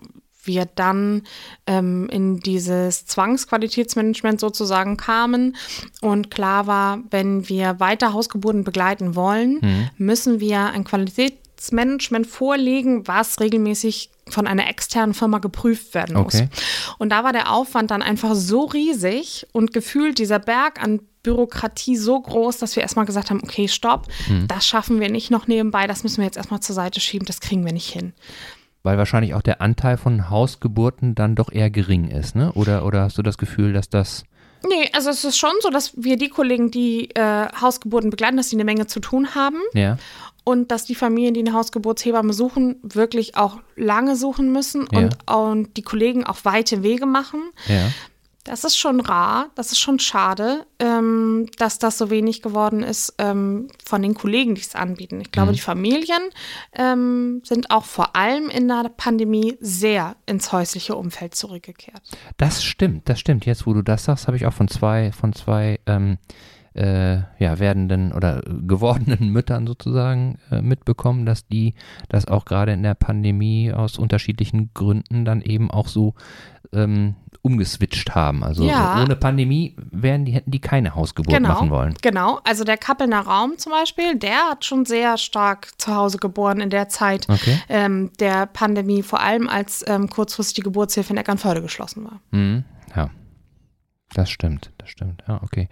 [0.46, 1.24] wir dann
[1.68, 5.56] ähm, in dieses Zwangsqualitätsmanagement sozusagen kamen
[6.02, 9.90] und klar war, wenn wir weiter Hausgeburten begleiten wollen, mhm.
[9.98, 16.36] müssen wir ein Qualitätsmanagement vorlegen, was regelmäßig von einer externen Firma geprüft werden muss.
[16.36, 16.50] Okay.
[16.98, 21.96] Und da war der Aufwand dann einfach so riesig und gefühlt dieser Berg an Bürokratie
[21.96, 24.48] so groß, dass wir erstmal gesagt haben, okay, stopp, mhm.
[24.48, 27.40] das schaffen wir nicht noch nebenbei, das müssen wir jetzt erstmal zur Seite schieben, das
[27.40, 28.14] kriegen wir nicht hin.
[28.86, 32.52] Weil wahrscheinlich auch der Anteil von Hausgeburten dann doch eher gering ist, ne?
[32.54, 34.24] Oder, oder hast du das Gefühl, dass das
[34.68, 38.50] Nee, also es ist schon so, dass wir die Kollegen, die äh, Hausgeburten begleiten, dass
[38.50, 39.58] sie eine Menge zu tun haben.
[39.74, 39.98] Ja.
[40.44, 45.00] Und dass die Familien, die eine Hausgeburtshebamme suchen, wirklich auch lange suchen müssen ja.
[45.00, 47.42] und, und die Kollegen auch weite Wege machen.
[47.68, 47.92] Ja.
[48.46, 53.16] Das ist schon rar, das ist schon schade, ähm, dass das so wenig geworden ist
[53.18, 55.20] ähm, von den Kollegen, die es anbieten.
[55.20, 55.56] Ich glaube, mhm.
[55.56, 56.22] die Familien
[56.74, 62.04] ähm, sind auch vor allem in der Pandemie sehr ins häusliche Umfeld zurückgekehrt.
[62.38, 63.48] Das stimmt, das stimmt.
[63.48, 66.20] Jetzt, wo du das sagst, habe ich auch von zwei, von zwei ähm,
[66.76, 71.74] äh, ja, werdenden oder gewordenen Müttern sozusagen äh, mitbekommen, dass die
[72.10, 76.14] das auch gerade in der Pandemie aus unterschiedlichen Gründen dann eben auch so
[76.74, 78.44] ähm, umgeswitcht haben.
[78.44, 79.04] Also ja.
[79.04, 81.94] ohne Pandemie wären die, hätten die keine Hausgeburt genau, machen wollen.
[82.02, 86.60] Genau, also der Kappelner Raum zum Beispiel, der hat schon sehr stark zu Hause geboren
[86.60, 87.60] in der Zeit okay.
[87.70, 92.20] ähm, der Pandemie, vor allem als ähm, kurzfristig die Geburtshilfe in Eckernförde geschlossen war.
[92.32, 92.64] Mhm,
[92.96, 93.12] ja.
[94.14, 95.24] Das stimmt, das stimmt.
[95.28, 95.68] Ja, okay.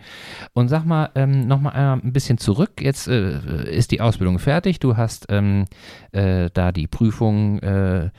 [0.53, 2.81] Und sag mal, ähm, nochmal ein bisschen zurück.
[2.81, 4.79] Jetzt äh, ist die Ausbildung fertig.
[4.79, 5.65] Du hast ähm,
[6.11, 8.09] äh, da die Prüfung äh,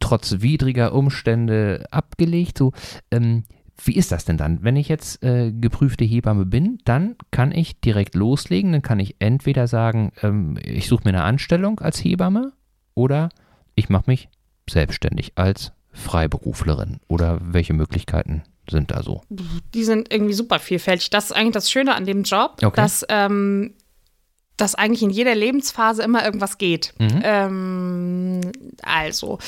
[0.00, 2.58] trotz widriger Umstände abgelegt.
[2.58, 2.72] So,
[3.10, 3.44] ähm,
[3.84, 4.62] wie ist das denn dann?
[4.62, 8.72] Wenn ich jetzt äh, geprüfte Hebamme bin, dann kann ich direkt loslegen.
[8.72, 12.52] Dann kann ich entweder sagen, ähm, ich suche mir eine Anstellung als Hebamme
[12.94, 13.28] oder
[13.74, 14.28] ich mache mich
[14.68, 17.00] selbstständig als Freiberuflerin.
[17.08, 19.22] Oder welche Möglichkeiten sind da so?
[19.28, 21.10] Die sind irgendwie super vielfältig.
[21.10, 22.76] Das ist eigentlich das Schöne an dem Job, okay.
[22.76, 23.74] dass ähm,
[24.56, 26.94] dass eigentlich in jeder Lebensphase immer irgendwas geht.
[26.98, 27.20] Mhm.
[27.22, 28.40] Ähm,
[28.82, 29.38] also,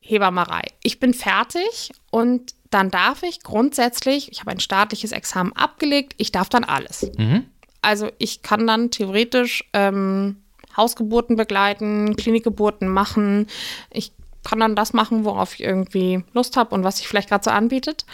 [0.00, 0.62] Hebammerei.
[0.82, 6.32] Ich bin fertig und dann darf ich grundsätzlich, ich habe ein staatliches Examen abgelegt, ich
[6.32, 7.10] darf dann alles.
[7.16, 7.44] Mhm.
[7.82, 10.36] Also ich kann dann theoretisch ähm,
[10.76, 13.46] Hausgeburten begleiten, Klinikgeburten machen.
[13.90, 14.12] Ich
[14.44, 17.50] kann dann das machen, worauf ich irgendwie Lust habe und was sich vielleicht gerade so
[17.50, 18.04] anbietet.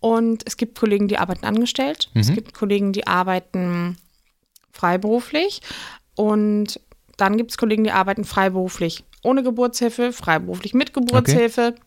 [0.00, 2.10] Und es gibt Kollegen, die arbeiten angestellt.
[2.14, 2.20] Mhm.
[2.20, 3.96] Es gibt Kollegen, die arbeiten
[4.72, 5.60] freiberuflich.
[6.16, 6.80] Und
[7.16, 11.82] dann gibt es Kollegen, die arbeiten freiberuflich ohne Geburtshilfe, freiberuflich mit Geburtshilfe, okay.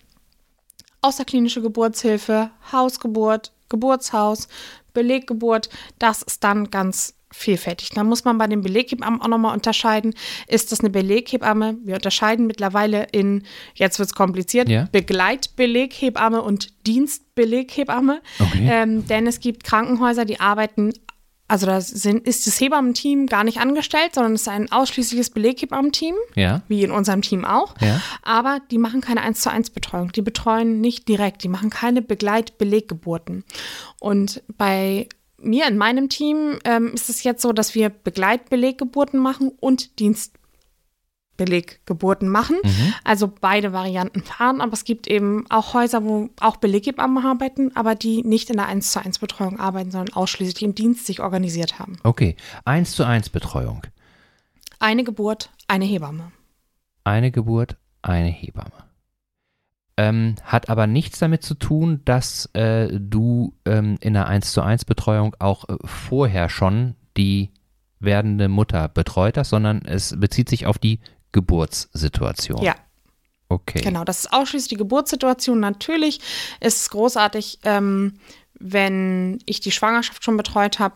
[1.02, 4.48] außerklinische Geburtshilfe, Hausgeburt, Geburtshaus,
[4.94, 5.70] Beleggeburt.
[6.00, 7.90] Das ist dann ganz vielfältig.
[7.90, 10.14] Da muss man bei den Beleghebammen auch nochmal unterscheiden.
[10.48, 11.78] Ist das eine Beleghebamme?
[11.84, 13.44] Wir unterscheiden mittlerweile in,
[13.74, 14.88] jetzt wird es kompliziert, ja.
[14.94, 18.22] Begleitbeleghebamme und Dienstbeleghebamme.
[18.40, 18.70] Okay.
[18.72, 20.94] Ähm, denn es gibt Krankenhäuser, die arbeiten
[21.48, 26.16] also da sind, ist das Hebammenteam gar nicht angestellt, sondern es ist ein ausschließliches Beleghebammenteam,
[26.36, 26.62] ja.
[26.68, 27.76] wie in unserem Team auch.
[27.82, 28.02] Ja.
[28.24, 30.12] Aber die machen keine 1 zu 1 Betreuung.
[30.12, 33.44] Die betreuen nicht direkt, die machen keine Begleitbeleggeburten.
[34.00, 39.52] Und bei mir in meinem Team ähm, ist es jetzt so, dass wir Begleitbeleggeburten machen
[39.60, 40.34] und Dienst
[41.38, 42.58] Beleggeburten machen.
[42.64, 42.94] Mhm.
[43.04, 47.96] Also beide Varianten fahren, aber es gibt eben auch Häuser, wo auch Beleghebammen arbeiten, aber
[47.96, 51.80] die nicht in der 1 zu 1 Betreuung arbeiten, sondern ausschließlich im Dienst sich organisiert
[51.80, 51.98] haben.
[52.04, 53.82] Okay, 1 zu 1 Betreuung.
[54.80, 56.32] Eine Geburt, eine Hebamme.
[57.04, 58.86] Eine Geburt, eine Hebamme.
[59.98, 64.62] Ähm, hat aber nichts damit zu tun, dass äh, du ähm, in der 1 zu
[64.62, 67.52] 1 Betreuung auch äh, vorher schon die
[68.00, 71.00] werdende Mutter betreut hast, sondern es bezieht sich auf die
[71.36, 72.62] Geburtssituation.
[72.62, 72.76] Ja.
[73.50, 73.82] Okay.
[73.82, 75.60] Genau, das ist ausschließlich die Geburtssituation.
[75.60, 76.22] Natürlich
[76.62, 78.20] ist es großartig, ähm,
[78.58, 80.96] wenn ich die Schwangerschaft schon betreut habe,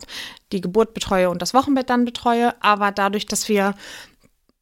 [0.50, 2.54] die Geburt betreue und das Wochenbett dann betreue.
[2.62, 3.74] Aber dadurch, dass wir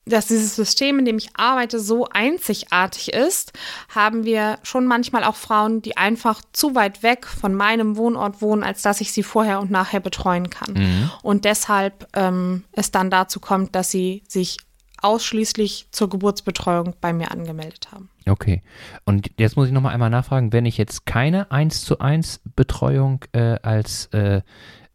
[0.05, 3.53] dass dieses System, in dem ich arbeite, so einzigartig ist,
[3.95, 8.64] haben wir schon manchmal auch Frauen, die einfach zu weit weg von meinem Wohnort wohnen,
[8.64, 10.73] als dass ich sie vorher und nachher betreuen kann.
[10.73, 11.11] Mhm.
[11.23, 14.57] Und deshalb ähm, es dann dazu kommt, dass sie sich
[15.03, 18.11] ausschließlich zur Geburtsbetreuung bei mir angemeldet haben.
[18.27, 18.63] Okay.
[19.05, 23.25] Und jetzt muss ich nochmal einmal nachfragen, wenn ich jetzt keine 1 zu 1 Betreuung
[23.33, 24.43] äh, als äh,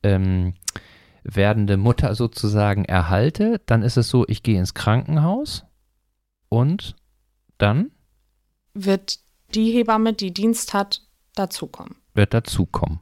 [0.04, 0.54] ähm,
[1.24, 5.63] werdende Mutter sozusagen erhalte, dann ist es so, ich gehe ins Krankenhaus
[6.50, 6.96] und
[7.58, 7.92] dann
[8.74, 9.20] wird
[9.56, 11.02] die Hebamme, die Dienst hat,
[11.36, 11.96] dazukommen.
[12.13, 13.00] Wird dazukommen.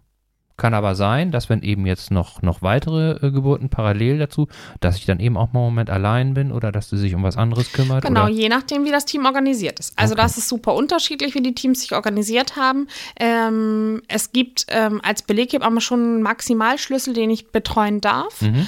[0.58, 4.48] Kann aber sein, dass wenn eben jetzt noch, noch weitere äh, Geburten parallel dazu,
[4.80, 7.24] dass ich dann eben auch mal einen Moment allein bin oder dass sie sich um
[7.24, 8.04] was anderes kümmert.
[8.04, 9.98] Genau, je nachdem, wie das Team organisiert ist.
[9.98, 10.24] Also okay.
[10.24, 12.88] das ist super unterschiedlich, wie die Teams sich organisiert haben.
[13.20, 18.42] Ähm, es gibt ähm, als Beleghebamme schon einen Maximalschlüssel, den ich betreuen darf.
[18.42, 18.68] Mhm.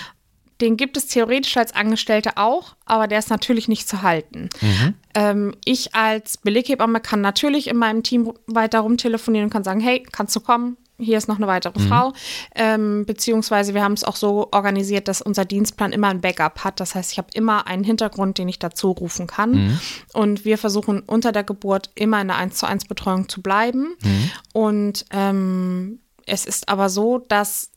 [0.61, 4.49] Den gibt es theoretisch als Angestellte auch, aber der ist natürlich nicht zu halten.
[4.61, 4.93] Mhm.
[5.13, 10.03] Ähm, ich als Beleghebamme kann natürlich in meinem Team weiter rumtelefonieren und kann sagen, hey,
[10.11, 10.77] kannst du kommen?
[10.97, 11.87] Hier ist noch eine weitere mhm.
[11.87, 12.13] Frau.
[12.55, 16.79] Ähm, beziehungsweise wir haben es auch so organisiert, dass unser Dienstplan immer ein Backup hat.
[16.79, 19.51] Das heißt, ich habe immer einen Hintergrund, den ich dazu rufen kann.
[19.51, 19.79] Mhm.
[20.13, 23.95] Und wir versuchen unter der Geburt immer in der 1 zu 1 Betreuung zu bleiben.
[24.03, 24.31] Mhm.
[24.53, 27.69] Und ähm, es ist aber so, dass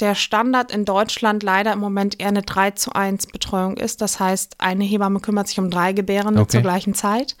[0.00, 4.00] der Standard in Deutschland leider im Moment eher eine 3 zu 1 Betreuung ist.
[4.00, 6.52] Das heißt, eine Hebamme kümmert sich um drei Gebärende okay.
[6.52, 7.36] zur gleichen Zeit.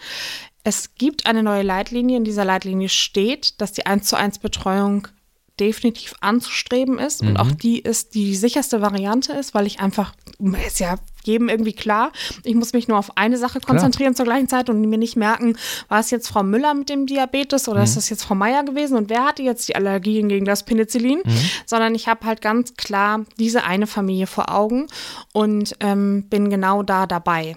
[0.62, 2.16] Es gibt eine neue Leitlinie.
[2.16, 5.08] In dieser Leitlinie steht, dass die 1 zu 1 Betreuung
[5.60, 7.28] definitiv anzustreben ist mhm.
[7.28, 10.14] und auch die ist die sicherste Variante ist, weil ich einfach,
[10.66, 12.12] ist ja jedem irgendwie klar,
[12.44, 14.16] ich muss mich nur auf eine Sache konzentrieren klar.
[14.16, 15.56] zur gleichen Zeit und mir nicht merken,
[15.88, 17.84] war es jetzt Frau Müller mit dem Diabetes oder mhm.
[17.84, 21.20] ist das jetzt Frau Meier gewesen und wer hatte jetzt die Allergien gegen das Penicillin,
[21.22, 21.50] mhm.
[21.66, 24.86] sondern ich habe halt ganz klar diese eine Familie vor Augen
[25.34, 27.56] und ähm, bin genau da dabei.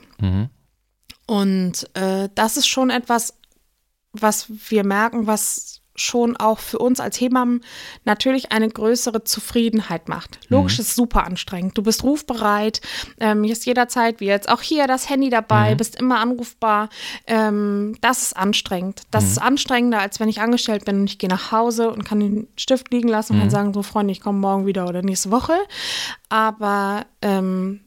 [1.30, 1.36] Mhm.
[1.36, 3.34] Und äh, das ist schon etwas,
[4.14, 7.64] was wir merken, was schon auch für uns als Hebammen
[8.04, 10.40] natürlich eine größere Zufriedenheit macht.
[10.50, 10.82] Logisch mhm.
[10.82, 11.78] ist super anstrengend.
[11.78, 12.82] Du bist rufbereit,
[13.20, 15.78] ähm, ist jederzeit, wie jetzt auch hier, das Handy dabei, mhm.
[15.78, 16.90] bist immer anrufbar.
[17.28, 19.04] Ähm, das ist anstrengend.
[19.12, 19.30] Das mhm.
[19.30, 22.48] ist anstrengender, als wenn ich angestellt bin und ich gehe nach Hause und kann den
[22.58, 23.52] Stift liegen lassen und kann mhm.
[23.52, 25.54] sagen, so Freunde, ich komme morgen wieder oder nächste Woche.
[26.30, 27.82] Aber ähm,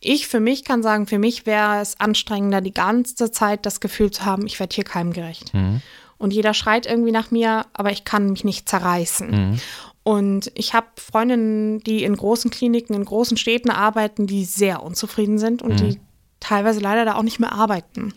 [0.00, 4.10] ich für mich kann sagen, für mich wäre es anstrengender, die ganze Zeit das Gefühl
[4.10, 5.52] zu haben, ich werde hier keimgerecht.
[5.54, 5.82] Mhm.
[6.16, 9.30] Und jeder schreit irgendwie nach mir, aber ich kann mich nicht zerreißen.
[9.30, 9.60] Mhm.
[10.02, 15.38] Und ich habe Freundinnen, die in großen Kliniken, in großen Städten arbeiten, die sehr unzufrieden
[15.38, 15.76] sind und mhm.
[15.76, 16.00] die
[16.40, 18.14] teilweise leider da auch nicht mehr arbeiten,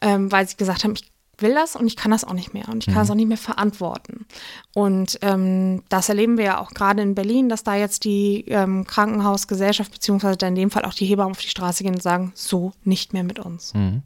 [0.00, 2.68] ähm, weil sie gesagt haben, ich will das und ich kann das auch nicht mehr
[2.68, 3.10] und ich kann mhm.
[3.10, 4.26] auch nicht mehr verantworten.
[4.74, 8.86] Und ähm, das erleben wir ja auch gerade in Berlin, dass da jetzt die ähm,
[8.86, 12.72] Krankenhausgesellschaft beziehungsweise in dem Fall auch die Hebammen auf die Straße gehen und sagen, so
[12.84, 13.74] nicht mehr mit uns.
[13.74, 14.02] Mhm.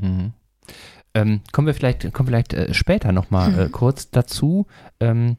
[0.00, 0.32] Mhm.
[1.14, 4.66] Ähm, kommen wir vielleicht, kommen vielleicht äh, später nochmal äh, kurz dazu.
[5.00, 5.36] Ähm,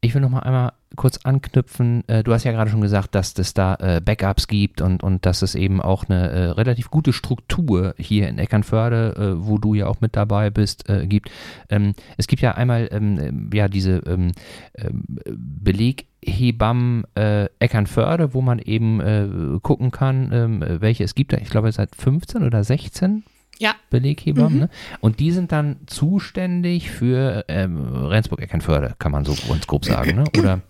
[0.00, 2.04] ich will nochmal einmal kurz anknüpfen.
[2.08, 5.26] Äh, du hast ja gerade schon gesagt, dass es da äh, Backups gibt und, und
[5.26, 9.74] dass es eben auch eine äh, relativ gute Struktur hier in Eckernförde, äh, wo du
[9.74, 11.30] ja auch mit dabei bist, äh, gibt.
[11.68, 14.32] Ähm, es gibt ja einmal ähm, ja diese ähm,
[14.76, 15.04] ähm
[15.36, 21.32] Beleghebammen äh, Eckernförde, wo man eben gucken kann, ähm, welche es gibt.
[21.32, 23.24] Ich glaube, seit 15 oder 16
[23.58, 23.74] ja.
[23.90, 24.54] Beleghebammen.
[24.54, 24.60] Mhm.
[24.60, 24.70] Ne?
[25.00, 30.24] Und die sind dann zuständig für ähm, Rendsburg-Eckernförde, kann man so ganz grob sagen, ne?
[30.38, 30.60] oder?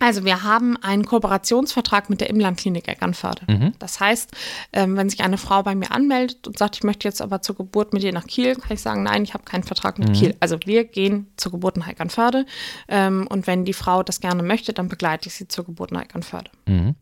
[0.00, 3.42] Also wir haben einen Kooperationsvertrag mit der Imlandklinik Eckernförde.
[3.46, 3.74] Mhm.
[3.78, 4.30] Das heißt,
[4.72, 7.54] ähm, wenn sich eine Frau bei mir anmeldet und sagt, ich möchte jetzt aber zur
[7.54, 10.12] Geburt mit ihr nach Kiel, kann ich sagen, nein, ich habe keinen Vertrag mit mhm.
[10.14, 10.36] Kiel.
[10.40, 12.46] Also wir gehen zur Geburt nach Eckernförde
[12.88, 16.02] ähm, und wenn die Frau das gerne möchte, dann begleite ich sie zur Geburt nach
[16.02, 16.50] Eckernförde.
[16.66, 16.94] Mhm.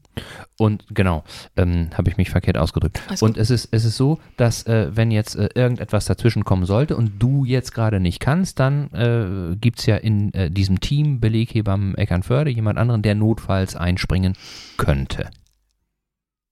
[0.59, 1.24] Und genau,
[1.57, 3.00] ähm, habe ich mich verkehrt ausgedrückt.
[3.09, 6.66] Also und es ist, es ist so, dass äh, wenn jetzt äh, irgendetwas dazwischen kommen
[6.66, 10.81] sollte und du jetzt gerade nicht kannst, dann äh, gibt es ja in äh, diesem
[10.81, 14.35] Team Beleghebammen Eckernförde jemand anderen, der notfalls einspringen
[14.76, 15.31] könnte.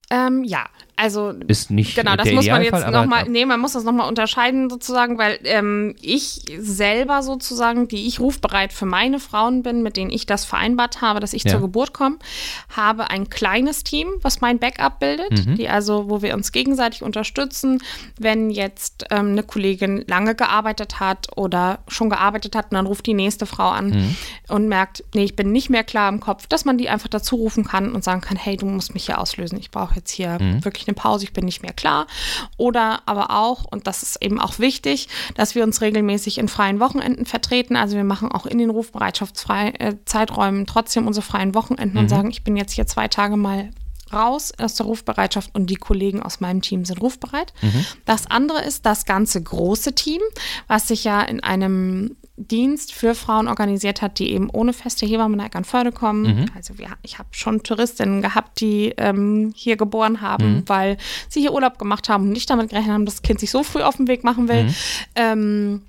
[0.09, 0.65] Ähm, ja,
[0.97, 4.67] also ist nicht genau, das muss man jetzt nochmal, nee, man muss das nochmal unterscheiden
[4.67, 10.09] sozusagen, weil ähm, ich selber sozusagen, die ich rufbereit für meine Frauen bin, mit denen
[10.09, 11.51] ich das vereinbart habe, dass ich ja.
[11.51, 12.17] zur Geburt komme,
[12.75, 15.55] habe ein kleines Team, was mein Backup bildet, mhm.
[15.55, 17.77] die also, wo wir uns gegenseitig unterstützen,
[18.19, 23.05] wenn jetzt ähm, eine Kollegin lange gearbeitet hat oder schon gearbeitet hat und dann ruft
[23.05, 24.15] die nächste Frau an mhm.
[24.47, 27.35] und merkt, nee, ich bin nicht mehr klar im Kopf, dass man die einfach dazu
[27.35, 30.39] rufen kann und sagen kann, hey, du musst mich hier auslösen, ich brauche jetzt hier
[30.41, 30.65] mhm.
[30.65, 32.07] wirklich eine Pause, ich bin nicht mehr klar.
[32.57, 36.79] Oder aber auch, und das ist eben auch wichtig, dass wir uns regelmäßig in freien
[36.79, 37.75] Wochenenden vertreten.
[37.75, 42.03] Also wir machen auch in den Rufbereitschaftszeiträumen trotzdem unsere freien Wochenenden mhm.
[42.03, 43.69] und sagen, ich bin jetzt hier zwei Tage mal
[44.13, 47.53] raus aus der Rufbereitschaft und die Kollegen aus meinem Team sind rufbereit.
[47.61, 47.85] Mhm.
[48.05, 50.21] Das andere ist das ganze große Team,
[50.67, 55.35] was sich ja in einem Dienst für Frauen organisiert hat, die eben ohne feste Hebamme
[55.35, 56.21] nach Eckernförde kommen.
[56.21, 56.45] Mhm.
[56.55, 60.63] Also wir, ich habe schon Touristinnen gehabt, die ähm, hier geboren haben, mhm.
[60.67, 60.97] weil
[61.29, 63.63] sie hier Urlaub gemacht haben und nicht damit gerechnet haben, dass das Kind sich so
[63.63, 64.65] früh auf den Weg machen will.
[64.65, 64.75] Mhm.
[65.15, 65.81] Ähm,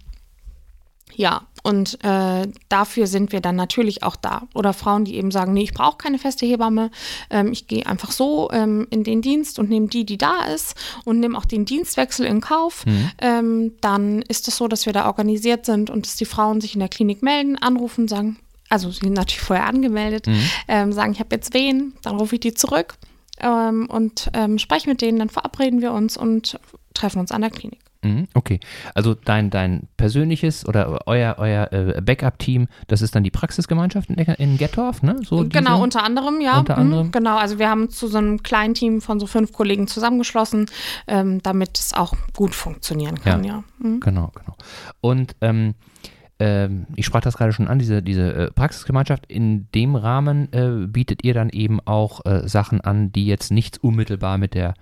[1.15, 4.49] ja, und äh, dafür sind wir dann natürlich auch da.
[4.55, 6.91] Oder Frauen, die eben sagen, nee, ich brauche keine feste Hebamme,
[7.29, 10.75] ähm, ich gehe einfach so ähm, in den Dienst und nehme die, die da ist
[11.05, 12.87] und nehme auch den Dienstwechsel in Kauf.
[12.87, 13.11] Mhm.
[13.21, 16.73] Ähm, dann ist es so, dass wir da organisiert sind und dass die Frauen sich
[16.73, 18.39] in der Klinik melden, anrufen, sagen,
[18.71, 20.41] also sie sind natürlich vorher angemeldet, mhm.
[20.69, 22.95] Ähm, sagen, ich habe jetzt wen, dann rufe ich die zurück
[23.41, 26.59] ähm, und ähm, spreche mit denen, dann verabreden wir uns und
[26.95, 27.81] treffen uns an der Klinik.
[28.05, 28.61] Mhm, okay,
[28.95, 34.17] also dein, dein persönliches oder euer, euer äh, Backup-Team, das ist dann die Praxisgemeinschaft in,
[34.17, 35.17] in Gettorf, ne?
[35.25, 35.83] So genau, diese?
[35.83, 36.61] unter anderem, ja.
[36.61, 37.11] Unter mhm, anderem.
[37.11, 40.67] Genau, also wir haben zu so einem kleinen Team von so fünf Kollegen zusammengeschlossen,
[41.09, 43.55] ähm, damit es auch gut funktionieren kann, ja.
[43.55, 43.65] ja.
[43.89, 43.99] Mhm.
[43.99, 44.57] Genau, genau.
[45.01, 45.75] Und ähm,
[46.39, 50.87] ähm, ich sprach das gerade schon an, diese, diese äh, Praxisgemeinschaft, in dem Rahmen äh,
[50.87, 54.75] bietet ihr dann eben auch äh, Sachen an, die jetzt nichts unmittelbar mit der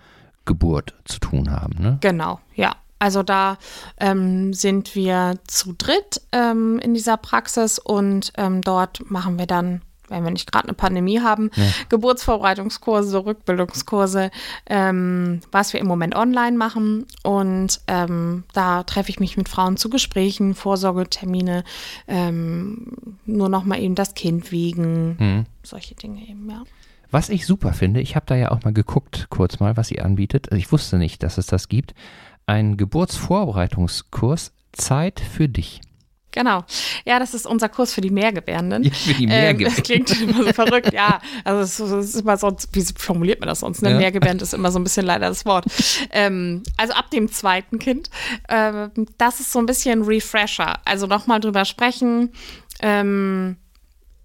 [0.44, 1.82] Geburt zu tun haben.
[1.82, 1.98] Ne?
[2.02, 2.76] Genau, ja.
[2.98, 3.58] Also da
[3.98, 9.82] ähm, sind wir zu dritt ähm, in dieser Praxis und ähm, dort machen wir dann
[10.08, 11.64] wenn wir nicht gerade eine Pandemie haben, ja.
[11.88, 14.30] Geburtsvorbereitungskurse, Rückbildungskurse,
[14.66, 17.06] ähm, was wir im Moment online machen.
[17.22, 21.64] Und ähm, da treffe ich mich mit Frauen zu Gesprächen, Vorsorgetermine,
[22.08, 22.92] ähm,
[23.24, 25.46] nur noch mal eben das Kind wiegen, mhm.
[25.62, 26.62] solche Dinge eben, ja.
[27.10, 30.00] Was ich super finde, ich habe da ja auch mal geguckt, kurz mal, was sie
[30.00, 30.50] anbietet.
[30.50, 31.94] Also ich wusste nicht, dass es das gibt.
[32.46, 35.80] Ein Geburtsvorbereitungskurs Zeit für dich.
[36.36, 36.64] Genau.
[37.06, 38.82] Ja, das ist unser Kurs für die Mehrgebärenden.
[38.82, 39.78] Ja, für die Mehrgebärenden.
[39.78, 41.18] Ähm, klingt immer so verrückt, ja.
[41.44, 43.80] Also es ist, immer so, wie formuliert man das sonst?
[43.80, 43.92] Ne?
[43.92, 43.96] Ja.
[43.96, 45.64] Mehrgebärend ist immer so ein bisschen leider das Wort.
[46.10, 48.10] Ähm, also ab dem zweiten Kind.
[48.50, 50.74] Ähm, das ist so ein bisschen Refresher.
[50.84, 52.32] Also nochmal drüber sprechen.
[52.80, 53.56] Ähm,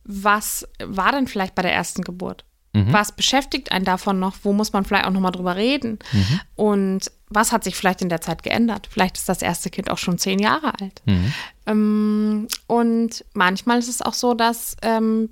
[0.04, 2.44] was war denn vielleicht bei der ersten Geburt?
[2.74, 2.92] Mhm.
[2.92, 4.36] Was beschäftigt einen davon noch?
[4.44, 6.00] Wo muss man vielleicht auch nochmal drüber reden?
[6.12, 6.40] Mhm.
[6.56, 8.88] Und was hat sich vielleicht in der Zeit geändert?
[8.92, 11.02] Vielleicht ist das erste Kind auch schon zehn Jahre alt.
[11.06, 11.34] Mhm.
[11.66, 15.30] Ähm, und manchmal ist es auch so, dass ähm,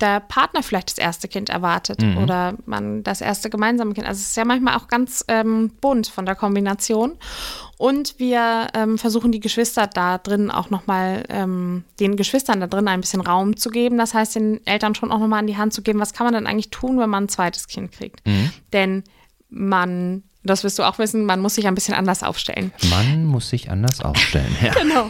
[0.00, 2.18] der Partner vielleicht das erste Kind erwartet mhm.
[2.18, 4.06] oder man das erste gemeinsame Kind.
[4.06, 7.16] Also es ist ja manchmal auch ganz ähm, bunt von der Kombination.
[7.76, 12.88] Und wir ähm, versuchen die Geschwister da drin auch nochmal, ähm, den Geschwistern da drin
[12.88, 13.98] ein bisschen Raum zu geben.
[13.98, 16.34] Das heißt, den Eltern schon auch nochmal an die Hand zu geben, was kann man
[16.34, 18.26] denn eigentlich tun, wenn man ein zweites Kind kriegt.
[18.26, 18.50] Mhm.
[18.72, 19.04] Denn
[19.48, 22.72] man das wirst du auch wissen, man muss sich ein bisschen anders aufstellen.
[22.88, 24.72] Man muss sich anders aufstellen, ja.
[24.72, 25.08] genau.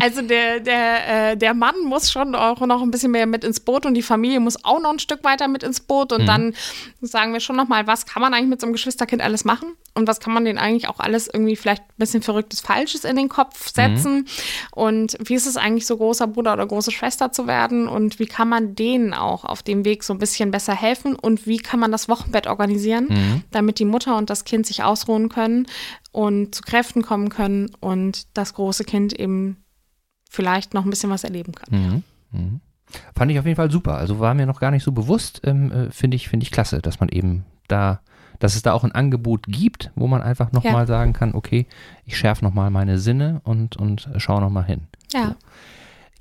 [0.00, 3.60] Also der, der, äh, der Mann muss schon auch noch ein bisschen mehr mit ins
[3.60, 6.12] Boot und die Familie muss auch noch ein Stück weiter mit ins Boot.
[6.12, 6.26] Und mhm.
[6.26, 6.54] dann
[7.02, 9.72] sagen wir schon nochmal, was kann man eigentlich mit so einem Geschwisterkind alles machen?
[9.92, 13.16] Und was kann man denen eigentlich auch alles irgendwie vielleicht ein bisschen Verrücktes, Falsches in
[13.16, 14.14] den Kopf setzen?
[14.14, 14.24] Mhm.
[14.70, 17.88] Und wie ist es eigentlich so großer Bruder oder große Schwester zu werden?
[17.88, 21.16] Und wie kann man denen auch auf dem Weg so ein bisschen besser helfen?
[21.16, 23.42] Und wie kann man das Wochenbett organisieren, mhm.
[23.50, 25.66] damit die Mutter und das Kind sich ausruhen können
[26.12, 29.64] und zu Kräften kommen können und das große Kind eben
[30.30, 31.68] vielleicht noch ein bisschen was erleben kann.
[31.70, 32.02] Mhm.
[32.30, 32.60] Mhm.
[33.14, 33.96] Fand ich auf jeden Fall super.
[33.96, 35.40] Also war mir noch gar nicht so bewusst.
[35.44, 38.00] Ähm, äh, Finde ich, find ich klasse, dass man eben da,
[38.38, 40.86] dass es da auch ein Angebot gibt, wo man einfach nochmal ja.
[40.86, 41.66] sagen kann, okay,
[42.04, 44.82] ich schärfe nochmal meine Sinne und, und schaue nochmal hin.
[45.12, 45.28] Ja.
[45.28, 45.34] So.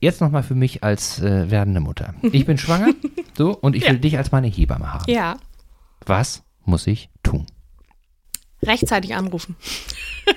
[0.01, 2.13] Jetzt nochmal für mich als äh, werdende Mutter.
[2.21, 2.93] Ich bin schwanger,
[3.37, 3.91] so, und ich ja.
[3.91, 5.11] will dich als meine Hebamme haben.
[5.11, 5.35] Ja.
[6.05, 7.45] Was muss ich tun?
[8.63, 9.55] Rechtzeitig anrufen.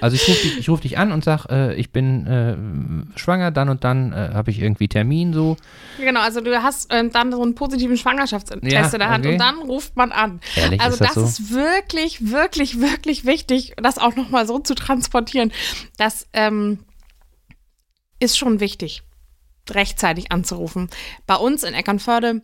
[0.00, 3.68] Also ich rufe dich, ruf dich an und sage, äh, ich bin äh, schwanger, dann
[3.68, 5.58] und dann äh, habe ich irgendwie Termin so.
[5.98, 9.34] Genau, also du hast äh, dann so einen positiven Schwangerschaftstest ja, in der Hand okay.
[9.34, 10.40] und dann ruft man an.
[10.56, 11.42] Ehrlich, also ist das, das so?
[11.42, 15.52] ist wirklich, wirklich, wirklich wichtig, das auch nochmal so zu transportieren.
[15.98, 16.78] Das ähm,
[18.18, 19.02] ist schon wichtig,
[19.68, 20.88] rechtzeitig anzurufen.
[21.26, 22.40] Bei uns in Eckernförde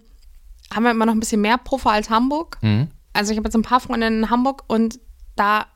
[0.74, 2.58] haben wir immer noch ein bisschen mehr Puffer als Hamburg.
[2.60, 2.88] Mhm.
[3.12, 5.00] Also ich habe jetzt ein paar Freundinnen in Hamburg und
[5.38, 5.66] da,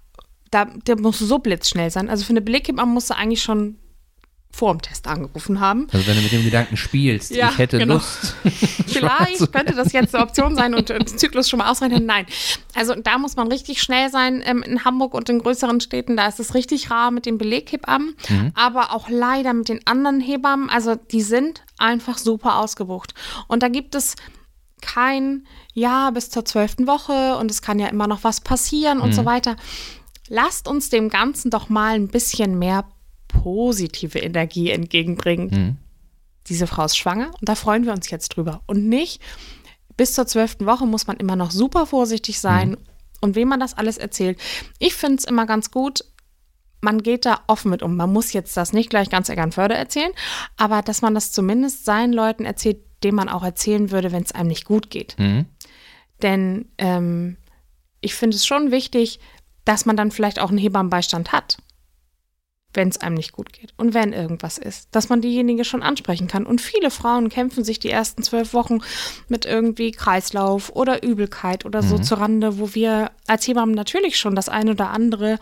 [0.50, 2.08] da der muss so blitzschnell sein.
[2.10, 3.78] Also für eine Beleghebamme musst du eigentlich schon
[4.54, 5.86] vor dem Test angerufen haben.
[5.92, 7.94] Also wenn du mit dem Gedanken spielst, ja, ich hätte genau.
[7.94, 8.36] Lust.
[8.86, 12.04] Vielleicht könnte das jetzt eine Option sein und den Zyklus schon mal ausrechnen.
[12.04, 12.26] Nein.
[12.74, 14.42] Also da muss man richtig schnell sein.
[14.44, 18.14] Ähm, in Hamburg und in größeren Städten, da ist es richtig rar mit den Beleghebammen,
[18.28, 18.52] mhm.
[18.54, 20.68] aber auch leider mit den anderen Hebammen.
[20.68, 23.14] Also die sind einfach super ausgebucht.
[23.48, 24.16] Und da gibt es
[24.82, 29.10] kein Ja bis zur zwölften Woche und es kann ja immer noch was passieren und
[29.10, 29.14] mhm.
[29.14, 29.56] so weiter.
[30.28, 32.84] Lasst uns dem Ganzen doch mal ein bisschen mehr
[33.28, 35.48] positive Energie entgegenbringen.
[35.50, 35.76] Mhm.
[36.48, 38.62] Diese Frau ist schwanger und da freuen wir uns jetzt drüber.
[38.66, 39.22] Und nicht,
[39.96, 42.70] bis zur zwölften Woche muss man immer noch super vorsichtig sein.
[42.70, 42.78] Mhm.
[43.20, 44.36] Und wem man das alles erzählt.
[44.80, 46.04] Ich finde es immer ganz gut,
[46.80, 47.96] man geht da offen mit um.
[47.96, 50.10] Man muss jetzt das nicht gleich ganz Eckernförde erzählen,
[50.56, 54.32] aber dass man das zumindest seinen Leuten erzählt, dem man auch erzählen würde, wenn es
[54.32, 55.16] einem nicht gut geht.
[55.18, 55.46] Mhm.
[56.22, 57.36] Denn ähm,
[58.00, 59.20] ich finde es schon wichtig,
[59.64, 61.58] dass man dann vielleicht auch einen Hebammenbeistand hat
[62.74, 66.26] wenn es einem nicht gut geht und wenn irgendwas ist, dass man diejenige schon ansprechen
[66.26, 66.46] kann.
[66.46, 68.78] Und viele Frauen kämpfen sich die ersten zwölf Wochen
[69.28, 72.02] mit irgendwie Kreislauf oder Übelkeit oder so mhm.
[72.02, 75.38] zur Rande, wo wir als Hebammen natürlich schon das eine oder andere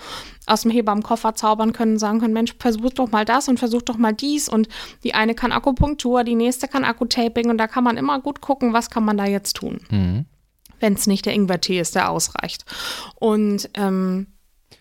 [0.47, 3.97] aus dem Hebammenkoffer zaubern können, sagen können, Mensch, versuch doch mal das und versuch doch
[3.97, 4.68] mal dies und
[5.05, 8.72] die eine kann Akupunktur, die nächste kann Akkutaping und da kann man immer gut gucken,
[8.72, 9.81] was kann man da jetzt tun.
[9.91, 10.24] Mhm.
[10.81, 12.64] Wenn es nicht der Ingwertee ist, der ausreicht.
[13.16, 14.26] Und ähm,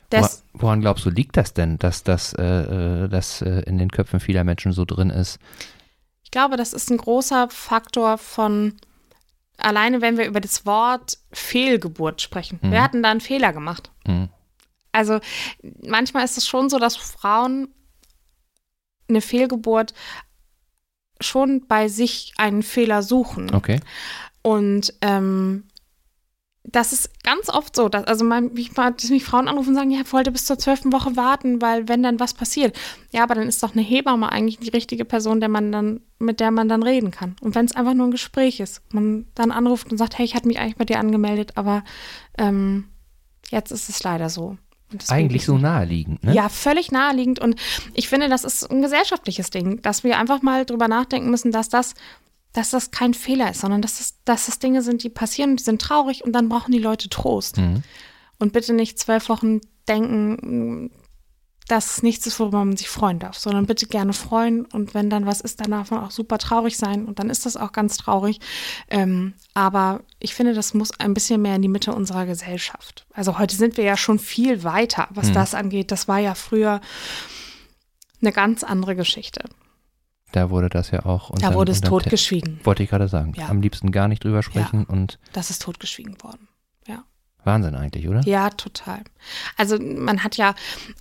[0.10, 3.92] das, Woran glaubst du, liegt das denn, dass das, äh, äh, das äh, in den
[3.92, 5.40] Köpfen vieler Menschen so drin ist?
[6.24, 8.74] Ich glaube, das ist ein großer Faktor von,
[9.58, 12.60] alleine wenn wir über das Wort Fehlgeburt sprechen.
[12.62, 12.72] Mhm.
[12.72, 13.92] Wir hatten da einen Fehler gemacht.
[14.08, 14.30] Mhm.
[14.92, 15.20] Also
[15.86, 17.68] manchmal ist es schon so, dass Frauen
[19.08, 19.94] eine Fehlgeburt
[21.22, 23.54] schon bei sich einen Fehler suchen.
[23.54, 23.80] Okay.
[24.42, 25.66] Und ähm,
[26.64, 28.72] das ist ganz oft so, dass, also mein, mich,
[29.10, 32.04] mich Frauen anrufen und sagen, ja, ich wollte bis zur zwölften Woche warten, weil wenn
[32.04, 32.78] dann was passiert.
[33.12, 36.40] Ja, aber dann ist doch eine Hebamme eigentlich die richtige Person, der man dann, mit
[36.40, 37.36] der man dann reden kann.
[37.42, 40.36] Und wenn es einfach nur ein Gespräch ist, man dann anruft und sagt, hey, ich
[40.36, 41.84] hatte mich eigentlich bei dir angemeldet, aber
[42.38, 42.86] ähm,
[43.50, 44.58] jetzt ist es leider so.
[45.08, 46.34] Eigentlich so naheliegend, ne?
[46.34, 47.40] Ja, völlig naheliegend.
[47.40, 47.56] Und
[47.94, 51.70] ich finde, das ist ein gesellschaftliches Ding, dass wir einfach mal drüber nachdenken müssen, dass
[51.70, 51.94] das
[52.54, 55.64] dass das kein Fehler ist, sondern dass das, dass das Dinge sind, die passieren, die
[55.64, 57.58] sind traurig und dann brauchen die Leute Trost.
[57.58, 57.84] Mhm.
[58.40, 60.92] Und bitte nicht zwölf Wochen denken,
[61.70, 65.12] dass es nichts ist, worüber man sich freuen darf, sondern bitte gerne freuen und wenn
[65.12, 67.72] dann was ist, dann darf man auch super traurig sein und dann ist das auch
[67.72, 68.40] ganz traurig.
[68.90, 73.06] Ähm, aber ich finde, das muss ein bisschen mehr in die Mitte unserer Gesellschaft.
[73.14, 75.34] Also heute sind wir ja schon viel weiter, was mhm.
[75.34, 75.92] das angeht.
[75.92, 76.82] Das war ja früher
[78.20, 79.46] eine ganz andere Geschichte.
[80.32, 81.32] Da wurde das ja auch.
[81.40, 82.60] Da wurde es totgeschwiegen.
[82.64, 83.34] Wollte ich gerade sagen.
[83.36, 83.50] Ja.
[83.50, 85.20] Am liebsten gar nicht drüber sprechen ja, und.
[85.34, 86.48] Das ist totgeschwiegen worden.
[86.88, 87.04] Ja.
[87.44, 88.22] Wahnsinn eigentlich, oder?
[88.22, 89.02] Ja, total.
[89.58, 90.54] Also man hat ja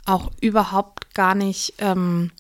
[0.06, 2.30] auch überhaupt gar nicht ähm,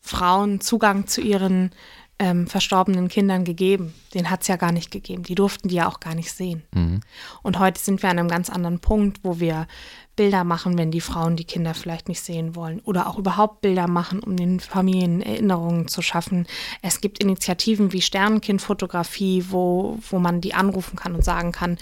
[0.00, 1.70] Frauen Zugang zu ihren
[2.18, 3.94] ähm, verstorbenen Kindern gegeben.
[4.14, 5.22] Den hat es ja gar nicht gegeben.
[5.22, 6.62] Die durften die ja auch gar nicht sehen.
[6.72, 7.00] Mhm.
[7.42, 9.66] Und heute sind wir an einem ganz anderen Punkt, wo wir
[10.14, 13.88] Bilder machen, wenn die Frauen die Kinder vielleicht nicht sehen wollen oder auch überhaupt Bilder
[13.88, 16.46] machen, um den Familien Erinnerungen zu schaffen.
[16.82, 21.78] Es gibt Initiativen wie Sternenkindfotografie, wo, wo man die anrufen kann und sagen kann,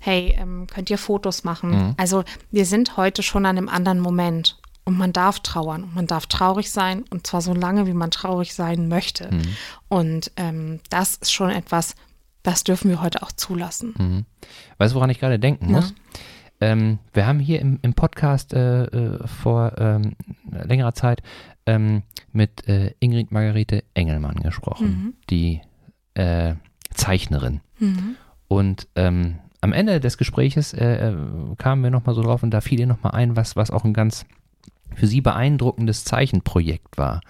[0.00, 1.70] hey, ähm, könnt ihr Fotos machen?
[1.70, 1.94] Mhm.
[1.98, 6.06] Also wir sind heute schon an einem anderen Moment und man darf trauern und man
[6.06, 9.30] darf traurig sein und zwar so lange, wie man traurig sein möchte.
[9.30, 9.42] Mhm.
[9.88, 11.96] Und ähm, das ist schon etwas,
[12.42, 13.94] das dürfen wir heute auch zulassen.
[13.98, 14.24] Mhm.
[14.78, 15.90] Weißt du, woran ich gerade denken muss?
[15.90, 16.20] Ja.
[16.60, 20.14] Ähm, wir haben hier im, im Podcast äh, äh, vor ähm,
[20.50, 21.22] längerer Zeit
[21.66, 22.02] ähm,
[22.32, 25.14] mit äh, Ingrid Margarete Engelmann gesprochen, mhm.
[25.30, 25.60] die
[26.14, 26.54] äh,
[26.90, 27.60] Zeichnerin.
[27.78, 28.16] Mhm.
[28.48, 31.14] Und ähm, am Ende des Gespräches äh,
[31.58, 33.94] kamen wir nochmal so drauf und da fiel ihr nochmal ein, was, was auch ein
[33.94, 34.26] ganz
[34.94, 37.20] für sie beeindruckendes Zeichenprojekt war.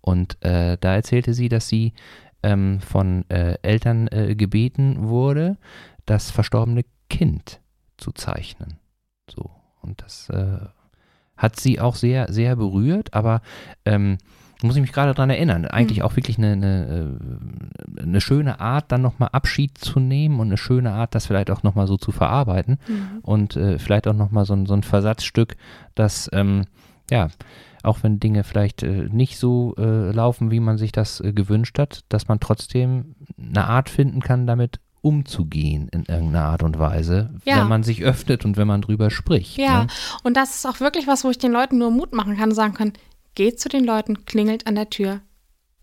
[0.00, 1.92] Und da erzählte sie, dass sie
[2.42, 4.06] ähm, von Eltern
[4.36, 5.58] gebeten wurde,
[6.06, 7.61] das verstorbene Kind
[8.02, 8.78] zu zeichnen.
[9.30, 9.50] So.
[9.80, 10.66] Und das äh,
[11.36, 13.42] hat sie auch sehr, sehr berührt, aber
[13.84, 14.18] ähm,
[14.62, 16.04] muss ich mich gerade daran erinnern, eigentlich mhm.
[16.04, 17.18] auch wirklich eine, eine,
[17.98, 21.50] äh, eine schöne Art, dann nochmal Abschied zu nehmen und eine schöne Art, das vielleicht
[21.50, 23.18] auch nochmal so zu verarbeiten mhm.
[23.22, 25.56] und äh, vielleicht auch nochmal so, so ein Versatzstück,
[25.94, 26.64] das, ähm,
[27.10, 27.28] ja,
[27.82, 31.78] auch wenn Dinge vielleicht äh, nicht so äh, laufen, wie man sich das äh, gewünscht
[31.78, 37.30] hat, dass man trotzdem eine Art finden kann, damit umzugehen in irgendeiner Art und Weise,
[37.44, 37.60] ja.
[37.60, 39.58] wenn man sich öffnet und wenn man drüber spricht.
[39.58, 39.86] Ja, ne?
[40.22, 42.54] und das ist auch wirklich was, wo ich den Leuten nur Mut machen kann und
[42.54, 42.92] sagen kann,
[43.34, 45.20] geht zu den Leuten, klingelt an der Tür,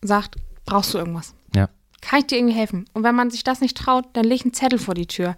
[0.01, 1.35] sagt, brauchst du irgendwas?
[1.53, 1.67] Ja.
[2.01, 2.85] Kann ich dir irgendwie helfen?
[2.93, 5.35] Und wenn man sich das nicht traut, dann leg einen Zettel vor die Tür.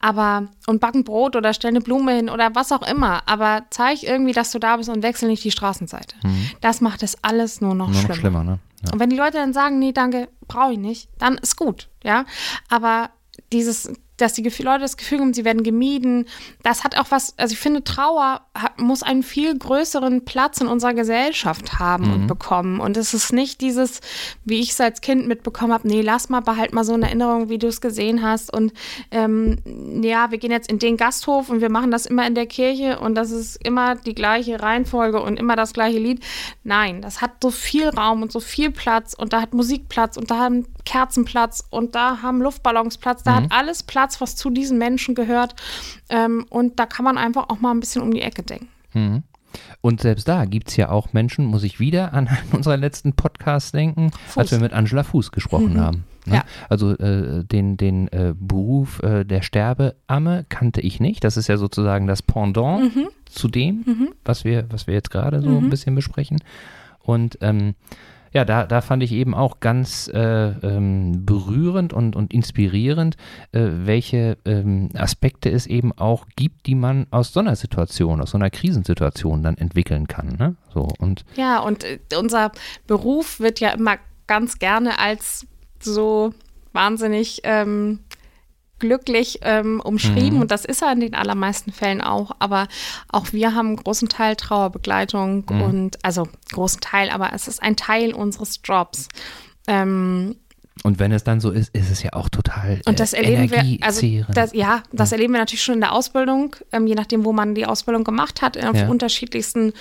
[0.00, 3.28] Aber, und backen Brot oder stell eine Blume hin oder was auch immer.
[3.28, 6.16] Aber zeig irgendwie, dass du da bist und wechsel nicht die Straßenseite.
[6.22, 6.50] Mhm.
[6.62, 8.08] Das macht es alles nur noch nur schlimmer.
[8.08, 8.58] Noch schlimmer ne?
[8.86, 8.92] ja.
[8.92, 12.24] Und wenn die Leute dann sagen, nee, danke, brauche ich nicht, dann ist gut, ja.
[12.70, 13.10] Aber
[13.52, 16.26] dieses dass die Leute das Gefühl haben, sie werden gemieden.
[16.62, 20.66] Das hat auch was, also ich finde, Trauer hat, muss einen viel größeren Platz in
[20.66, 22.12] unserer Gesellschaft haben mhm.
[22.12, 22.80] und bekommen.
[22.80, 24.00] Und es ist nicht dieses,
[24.44, 27.48] wie ich es als Kind mitbekommen habe, nee, lass mal, behalt mal so eine Erinnerung,
[27.48, 28.52] wie du es gesehen hast.
[28.52, 28.72] Und
[29.12, 29.58] ähm,
[30.02, 32.98] ja, wir gehen jetzt in den Gasthof und wir machen das immer in der Kirche
[32.98, 36.24] und das ist immer die gleiche Reihenfolge und immer das gleiche Lied.
[36.64, 40.16] Nein, das hat so viel Raum und so viel Platz und da hat Musik Platz
[40.16, 43.44] und da haben Kerzen Platz und da haben Luftballons Platz, da mhm.
[43.44, 45.56] hat alles Platz Platz, was zu diesen Menschen gehört.
[46.08, 48.68] Ähm, und da kann man einfach auch mal ein bisschen um die Ecke denken.
[48.94, 49.22] Mhm.
[49.80, 53.74] Und selbst da gibt es ja auch Menschen, muss ich wieder an unseren letzten Podcast
[53.74, 54.38] denken, Fuß.
[54.38, 55.80] als wir mit Angela Fuß gesprochen mhm.
[55.80, 56.04] haben.
[56.26, 56.36] Ne?
[56.36, 56.44] Ja.
[56.68, 61.24] Also äh, den, den äh, Beruf äh, der Sterbeamme kannte ich nicht.
[61.24, 63.08] Das ist ja sozusagen das Pendant mhm.
[63.24, 64.08] zu dem, mhm.
[64.24, 65.70] was, wir, was wir jetzt gerade so ein mhm.
[65.70, 66.38] bisschen besprechen.
[67.00, 67.74] Und ähm,
[68.32, 73.16] ja, da, da fand ich eben auch ganz äh, ähm, berührend und, und inspirierend,
[73.52, 78.30] äh, welche ähm, Aspekte es eben auch gibt, die man aus so einer Situation, aus
[78.30, 80.36] so einer Krisensituation dann entwickeln kann.
[80.38, 80.56] Ne?
[80.72, 82.52] So, und ja, und äh, unser
[82.86, 85.46] Beruf wird ja immer ganz gerne als
[85.80, 86.34] so
[86.72, 88.00] wahnsinnig ähm,
[88.78, 90.42] glücklich ähm, umschrieben mhm.
[90.42, 92.32] und das ist er in den allermeisten Fällen auch.
[92.38, 92.68] Aber
[93.08, 95.62] auch wir haben einen großen Teil Trauerbegleitung mhm.
[95.62, 99.08] und also großen Teil, aber es ist ein Teil unseres Jobs.
[99.66, 100.36] Ähm,
[100.84, 102.80] und wenn es dann so ist, ist es ja auch total.
[102.86, 105.16] Und das äh, erleben wir, also das, ja, das ja.
[105.16, 108.42] erleben wir natürlich schon in der Ausbildung, ähm, je nachdem, wo man die Ausbildung gemacht
[108.42, 108.88] hat, auf ja.
[108.88, 109.72] unterschiedlichsten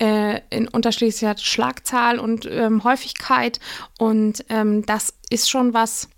[0.00, 3.60] äh, in unterschiedlicher Schlagzahl und ähm, Häufigkeit.
[3.98, 6.08] Und ähm, das ist schon was,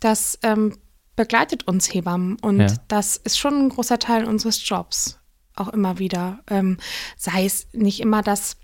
[0.00, 0.76] das ähm,
[1.16, 2.36] begleitet uns Hebammen.
[2.40, 2.74] Und ja.
[2.88, 5.18] das ist schon ein großer Teil unseres Jobs.
[5.54, 6.40] Auch immer wieder.
[6.48, 6.76] Ähm,
[7.16, 8.56] sei es nicht immer das,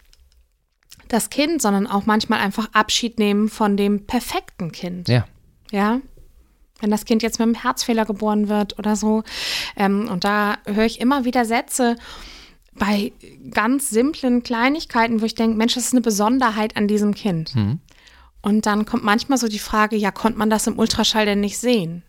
[1.09, 5.09] das Kind, sondern auch manchmal einfach Abschied nehmen von dem perfekten Kind.
[5.09, 5.27] Ja.
[5.71, 6.01] Ja
[6.83, 9.23] wenn das Kind jetzt mit einem Herzfehler geboren wird oder so.
[9.77, 11.97] Ähm, und da höre ich immer wieder Sätze
[12.75, 13.13] bei
[13.51, 17.55] ganz simplen Kleinigkeiten, wo ich denke, Mensch, das ist eine Besonderheit an diesem Kind.
[17.55, 17.81] Mhm.
[18.43, 21.59] Und dann kommt manchmal so die Frage, ja, konnte man das im Ultraschall denn nicht
[21.59, 22.03] sehen?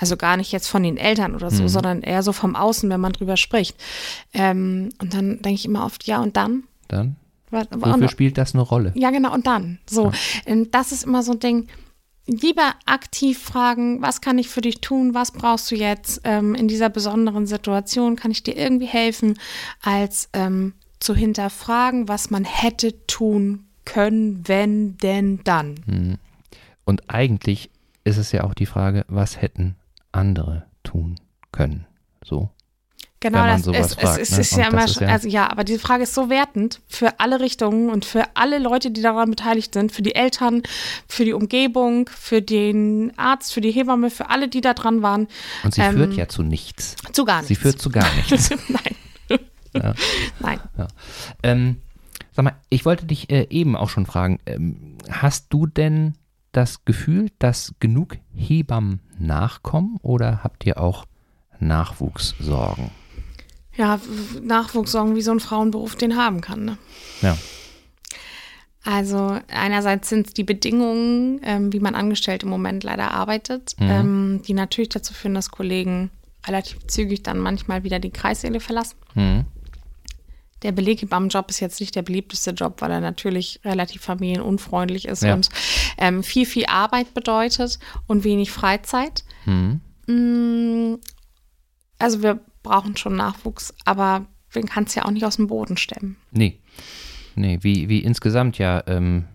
[0.00, 1.68] Also gar nicht jetzt von den Eltern oder so, mhm.
[1.68, 3.76] sondern eher so vom Außen, wenn man drüber spricht.
[4.32, 6.64] Ähm, und dann denke ich immer oft, ja, und dann?
[6.88, 7.16] Dann?
[7.50, 8.92] Wofür spielt das eine Rolle?
[8.94, 9.78] Ja, genau, und dann.
[9.88, 10.12] So, ja.
[10.46, 11.68] Ähm, das ist immer so ein Ding,
[12.26, 16.68] lieber aktiv fragen, was kann ich für dich tun, was brauchst du jetzt ähm, in
[16.68, 19.38] dieser besonderen Situation, kann ich dir irgendwie helfen,
[19.82, 25.74] als ähm, zu hinterfragen, was man hätte tun können, wenn denn dann.
[25.86, 26.18] Mhm.
[26.84, 27.70] Und eigentlich
[28.04, 29.76] ist es ja auch die Frage, was hätten
[30.12, 31.16] andere tun
[31.52, 31.86] können.
[32.24, 32.50] So.
[33.22, 34.40] Genau, das ist, fragt, es, es ne?
[34.40, 37.90] ist ja immer, ja also ja, aber diese Frage ist so wertend für alle Richtungen
[37.90, 40.62] und für alle Leute, die daran beteiligt sind, für die Eltern,
[41.06, 45.28] für die Umgebung, für den Arzt, für die Hebamme, für alle, die da dran waren.
[45.62, 46.96] Und sie ähm, führt ja zu nichts.
[47.12, 47.48] Zu gar nichts.
[47.48, 48.50] Sie führt zu gar nichts.
[48.68, 49.38] Nein.
[49.74, 49.94] Ja.
[50.40, 50.60] Nein.
[50.78, 50.88] Ja.
[51.42, 51.76] Ähm,
[52.32, 56.14] sag mal, ich wollte dich äh, eben auch schon fragen, ähm, hast du denn
[56.52, 61.04] das Gefühl, dass genug Hebammen nachkommen oder habt ihr auch
[61.58, 62.90] Nachwuchssorgen?
[63.80, 63.98] ja,
[64.42, 66.64] Nachwuchssorgen wie so ein Frauenberuf den haben kann.
[66.64, 66.78] Ne?
[67.22, 67.36] Ja.
[68.84, 73.90] Also einerseits sind es die Bedingungen, ähm, wie man angestellt im Moment leider arbeitet, mhm.
[73.90, 76.10] ähm, die natürlich dazu führen, dass Kollegen
[76.46, 78.96] relativ zügig dann manchmal wieder die Kreissäle verlassen.
[79.14, 79.44] Mhm.
[80.62, 85.34] Der Beleghebammenjob ist jetzt nicht der beliebteste Job, weil er natürlich relativ familienunfreundlich ist ja.
[85.34, 85.48] und
[85.96, 89.24] ähm, viel, viel Arbeit bedeutet und wenig Freizeit.
[89.46, 89.80] Mhm.
[90.06, 90.96] Mm,
[91.98, 95.76] also wir brauchen schon Nachwuchs, aber den kannst du ja auch nicht aus dem Boden
[95.76, 96.16] stemmen.
[96.30, 96.58] Nee.
[97.36, 99.26] Nee, wie, wie insgesamt ja ähm,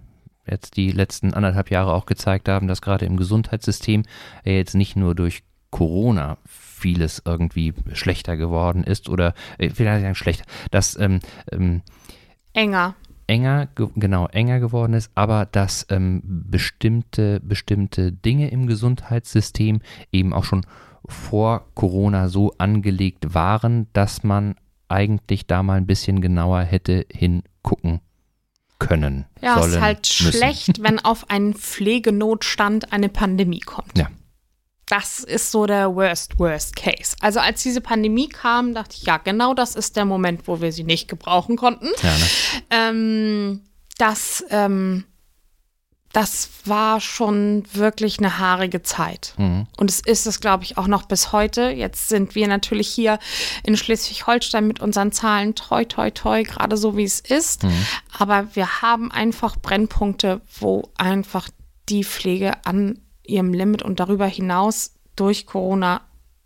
[0.45, 4.03] jetzt die letzten anderthalb Jahre auch gezeigt haben, dass gerade im Gesundheitssystem
[4.43, 6.37] ja jetzt nicht nur durch Corona
[6.85, 11.19] vieles irgendwie schlechter geworden ist oder äh, vielleicht sagen schlechter, dass ähm,
[11.51, 11.81] ähm,
[12.53, 12.93] enger
[13.25, 19.81] enger, genau, enger geworden ist, aber dass ähm, bestimmte, bestimmte Dinge im Gesundheitssystem
[20.11, 20.63] eben auch schon
[21.07, 24.53] vor Corona so angelegt waren, dass man
[24.89, 28.01] eigentlich da mal ein bisschen genauer hätte hingucken
[28.77, 29.25] können.
[29.41, 30.37] Ja, es ist halt müssen.
[30.37, 33.97] schlecht, wenn auf einen Pflegenotstand eine Pandemie kommt.
[33.97, 34.07] Ja.
[34.87, 37.15] Das ist so der worst, worst case.
[37.19, 40.71] Also als diese Pandemie kam, dachte ich, ja, genau das ist der Moment, wo wir
[40.71, 41.87] sie nicht gebrauchen konnten.
[42.03, 42.25] Ja, ne?
[42.69, 43.61] ähm,
[43.97, 45.05] das ähm,
[46.15, 49.33] das war schon wirklich eine haarige Zeit.
[49.37, 49.67] Mhm.
[49.75, 51.63] Und es ist es, glaube ich, auch noch bis heute.
[51.63, 53.19] Jetzt sind wir natürlich hier
[53.63, 57.63] in Schleswig-Holstein mit unseren Zahlen toi, toi, toi, gerade so wie es ist.
[57.63, 57.85] Mhm.
[58.17, 61.49] Aber wir haben einfach Brennpunkte, wo einfach
[61.89, 66.01] die Pflege an ihrem Limit und darüber hinaus durch Corona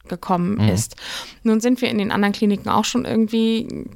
[0.07, 0.69] gekommen mhm.
[0.69, 0.95] ist.
[1.43, 3.87] Nun sind wir in den anderen Kliniken auch schon irgendwie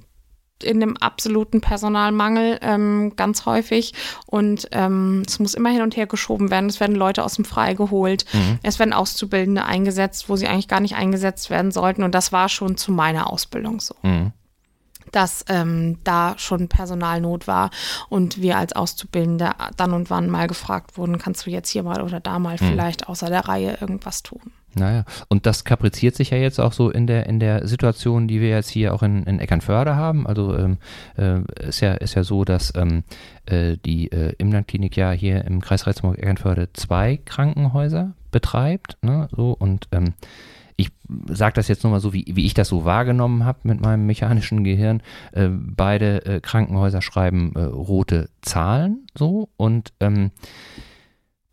[0.63, 3.93] in dem absoluten Personalmangel ähm, ganz häufig.
[4.25, 6.69] Und ähm, es muss immer hin und her geschoben werden.
[6.69, 8.25] Es werden Leute aus dem Frei geholt.
[8.33, 8.59] Mhm.
[8.63, 12.03] Es werden Auszubildende eingesetzt, wo sie eigentlich gar nicht eingesetzt werden sollten.
[12.03, 13.95] Und das war schon zu meiner Ausbildung so.
[14.03, 14.31] Mhm
[15.13, 17.69] dass ähm, da schon Personalnot war
[18.09, 22.01] und wir als Auszubildende dann und wann mal gefragt wurden, kannst du jetzt hier mal
[22.01, 22.65] oder da mal mhm.
[22.65, 24.41] vielleicht außer der Reihe irgendwas tun.
[24.75, 28.41] Naja, und das kapriziert sich ja jetzt auch so in der, in der Situation, die
[28.41, 30.25] wir jetzt hier auch in, in Eckernförde haben.
[30.25, 30.77] Also ähm,
[31.15, 33.03] äh, ist, ja, ist ja so, dass ähm,
[33.45, 38.97] äh, die äh, Imlandklinik ja hier im Kreis Reizburg-Eckernförde zwei Krankenhäuser betreibt.
[39.01, 39.27] Ne?
[39.35, 40.13] So, und ähm,
[40.83, 40.91] ich
[41.27, 44.05] sage das jetzt nur mal so, wie, wie ich das so wahrgenommen habe mit meinem
[44.05, 45.01] mechanischen Gehirn.
[45.31, 50.31] Äh, beide äh, Krankenhäuser schreiben äh, rote Zahlen so und ähm,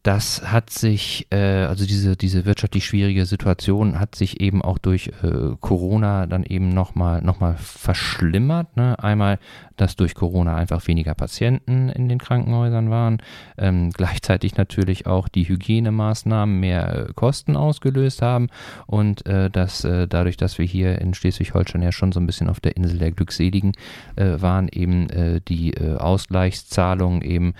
[0.02, 5.08] das hat sich, äh, also diese, diese wirtschaftlich schwierige Situation hat sich eben auch durch
[5.22, 8.76] äh, Corona dann eben nochmal noch mal verschlimmert.
[8.78, 8.98] Ne?
[8.98, 9.38] Einmal,
[9.80, 13.18] dass durch Corona einfach weniger Patienten in den Krankenhäusern waren,
[13.58, 18.48] ähm, gleichzeitig natürlich auch die Hygienemaßnahmen mehr äh, Kosten ausgelöst haben
[18.86, 22.48] und äh, dass äh, dadurch, dass wir hier in Schleswig-Holstein ja schon so ein bisschen
[22.48, 23.72] auf der Insel der Glückseligen
[24.16, 25.08] äh, waren, eben
[25.48, 27.54] die Ausgleichszahlungen eben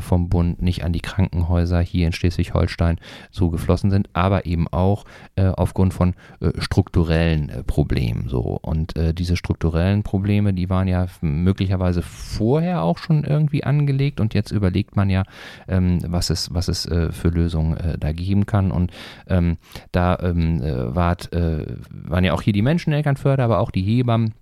[0.00, 2.98] vom Bund nicht an die Krankenhäuser hier in Schleswig-Holstein
[3.30, 5.04] so geflossen sind, aber eben auch
[5.36, 8.28] äh, aufgrund von äh, strukturellen äh, Problemen.
[8.28, 8.58] So.
[8.62, 11.55] Und äh, diese strukturellen Probleme, die waren ja möglicherweise
[12.02, 15.24] vorher auch schon irgendwie angelegt und jetzt überlegt man ja,
[15.68, 18.70] ähm, was es, was es äh, für Lösungen äh, da geben kann.
[18.70, 18.92] Und
[19.28, 19.56] ähm,
[19.92, 20.60] da ähm,
[20.94, 24.34] wart, waren ja auch hier die Menschen Elternförder, aber auch die Hebammen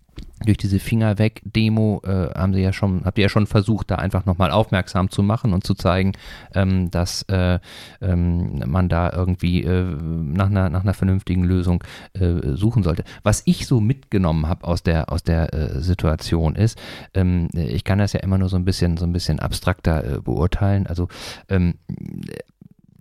[0.44, 3.90] durch diese Finger weg Demo äh, haben sie ja schon, habt ihr ja schon versucht,
[3.90, 6.12] da einfach nochmal aufmerksam zu machen und zu zeigen,
[6.54, 7.58] ähm, dass äh,
[8.00, 11.82] ähm, man da irgendwie äh, nach, einer, nach einer vernünftigen Lösung
[12.14, 13.04] äh, suchen sollte.
[13.22, 16.78] Was ich so mitgenommen habe aus der, aus der äh, Situation ist,
[17.14, 20.20] ähm, ich kann das ja immer nur so ein bisschen, so ein bisschen abstrakter äh,
[20.20, 20.86] beurteilen.
[20.86, 21.08] Also
[21.48, 21.74] ähm,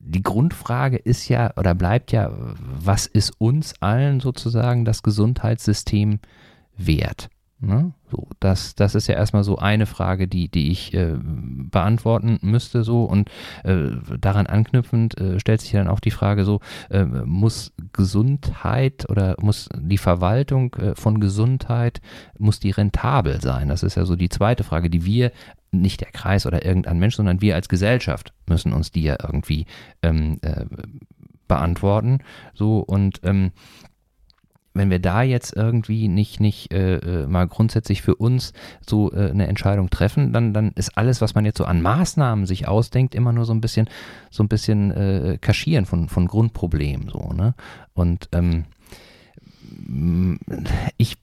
[0.05, 6.19] die Grundfrage ist ja oder bleibt ja, was ist uns allen sozusagen das Gesundheitssystem
[6.77, 7.29] wert?
[7.63, 7.93] Ne?
[8.11, 12.83] So, das, das ist ja erstmal so eine Frage, die, die ich äh, beantworten müsste.
[12.83, 13.29] So und
[13.63, 16.59] äh, daran anknüpfend äh, stellt sich dann auch die Frage: So
[16.89, 22.01] äh, muss Gesundheit oder muss die Verwaltung äh, von Gesundheit
[22.37, 23.69] muss die rentabel sein?
[23.69, 25.31] Das ist ja so die zweite Frage, die wir
[25.71, 29.67] nicht der Kreis oder irgendein Mensch, sondern wir als Gesellschaft müssen uns die ja irgendwie
[30.01, 30.65] ähm, äh,
[31.47, 32.19] beantworten.
[32.53, 33.51] So und ähm,
[34.73, 38.53] wenn wir da jetzt irgendwie nicht, nicht äh, äh, mal grundsätzlich für uns
[38.85, 42.45] so äh, eine Entscheidung treffen, dann, dann ist alles, was man jetzt so an Maßnahmen
[42.45, 43.87] sich ausdenkt, immer nur so ein bisschen,
[44.31, 47.09] so ein bisschen äh, kaschieren von, von Grundproblemen.
[47.09, 47.53] So, ne?
[47.93, 48.65] Und ähm,
[50.97, 51.17] ich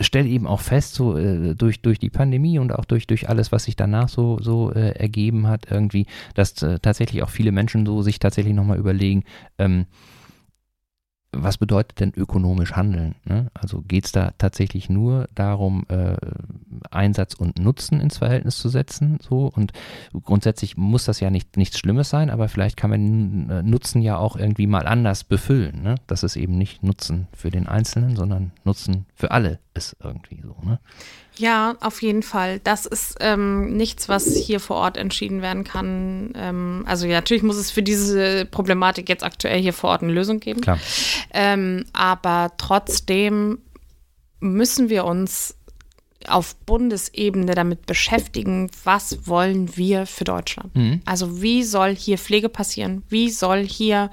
[0.00, 3.52] stelle eben auch fest, so äh, durch, durch die Pandemie und auch durch, durch alles,
[3.52, 7.84] was sich danach so, so äh, ergeben hat, irgendwie, dass äh, tatsächlich auch viele Menschen
[7.84, 9.24] so sich tatsächlich nochmal überlegen,
[9.58, 9.84] ähm,
[11.32, 13.14] was bedeutet denn ökonomisch handeln?
[13.24, 13.50] Ne?
[13.54, 16.16] Also geht es da tatsächlich nur darum, äh,
[16.90, 19.18] Einsatz und Nutzen ins Verhältnis zu setzen?
[19.20, 19.72] So und
[20.24, 24.18] grundsätzlich muss das ja nicht nichts Schlimmes sein, aber vielleicht kann man äh, Nutzen ja
[24.18, 25.82] auch irgendwie mal anders befüllen.
[25.82, 25.94] Ne?
[26.06, 30.56] Dass es eben nicht Nutzen für den Einzelnen, sondern Nutzen für alle ist irgendwie so.
[30.62, 30.80] Ne?
[31.40, 32.60] Ja, auf jeden Fall.
[32.60, 36.32] Das ist ähm, nichts, was hier vor Ort entschieden werden kann.
[36.36, 40.12] Ähm, also ja, natürlich muss es für diese Problematik jetzt aktuell hier vor Ort eine
[40.12, 40.60] Lösung geben.
[40.60, 40.78] Klar.
[41.32, 43.58] Ähm, aber trotzdem
[44.40, 45.56] müssen wir uns
[46.28, 50.76] auf Bundesebene damit beschäftigen, was wollen wir für Deutschland?
[50.76, 51.00] Mhm.
[51.06, 53.02] Also wie soll hier Pflege passieren?
[53.08, 54.10] Wie soll hier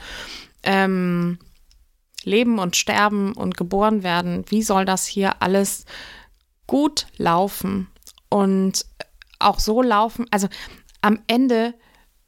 [0.63, 1.39] ähm,
[2.23, 4.45] Leben und Sterben und geboren werden?
[4.47, 5.83] Wie soll das hier alles
[6.67, 7.87] gut laufen
[8.29, 8.85] und
[9.39, 10.25] auch so laufen.
[10.31, 10.47] Also
[11.01, 11.73] am Ende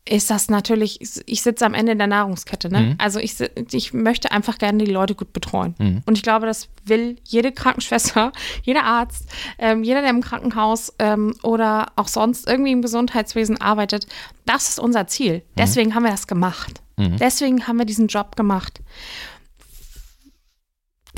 [0.09, 2.69] ist das natürlich, ich sitze am Ende der Nahrungskette.
[2.69, 2.79] Ne?
[2.79, 2.95] Mhm.
[2.97, 3.35] Also ich,
[3.71, 5.75] ich möchte einfach gerne die Leute gut betreuen.
[5.77, 6.01] Mhm.
[6.05, 8.31] Und ich glaube, das will jede Krankenschwester,
[8.63, 9.29] jeder Arzt,
[9.59, 14.07] ähm, jeder, der im Krankenhaus ähm, oder auch sonst irgendwie im Gesundheitswesen arbeitet.
[14.45, 15.35] Das ist unser Ziel.
[15.35, 15.41] Mhm.
[15.57, 16.81] Deswegen haben wir das gemacht.
[16.97, 17.17] Mhm.
[17.17, 18.81] Deswegen haben wir diesen Job gemacht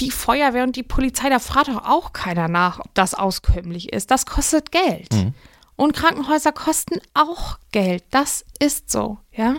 [0.02, 4.12] die Feuerwehr und die Polizei, da fragt doch auch keiner nach, ob das auskömmlich ist.
[4.12, 5.14] Das kostet Geld.
[5.14, 5.34] Mhm.
[5.76, 8.04] Und Krankenhäuser kosten auch Geld.
[8.12, 9.56] Das ist so, ja.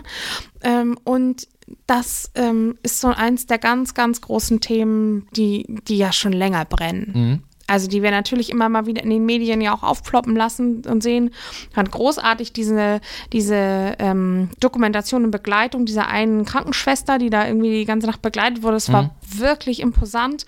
[0.61, 1.47] Ähm, und
[1.87, 6.65] das ähm, ist so eins der ganz, ganz großen Themen, die, die ja schon länger
[6.65, 7.11] brennen.
[7.13, 7.43] Mhm.
[7.67, 11.01] Also die wir natürlich immer mal wieder in den Medien ja auch aufploppen lassen und
[11.01, 11.31] sehen.
[11.71, 12.99] Fand großartig diese,
[13.31, 18.63] diese ähm, Dokumentation und Begleitung dieser einen Krankenschwester, die da irgendwie die ganze Nacht begleitet
[18.63, 18.77] wurde.
[18.77, 18.93] Es mhm.
[18.93, 20.45] war wirklich imposant.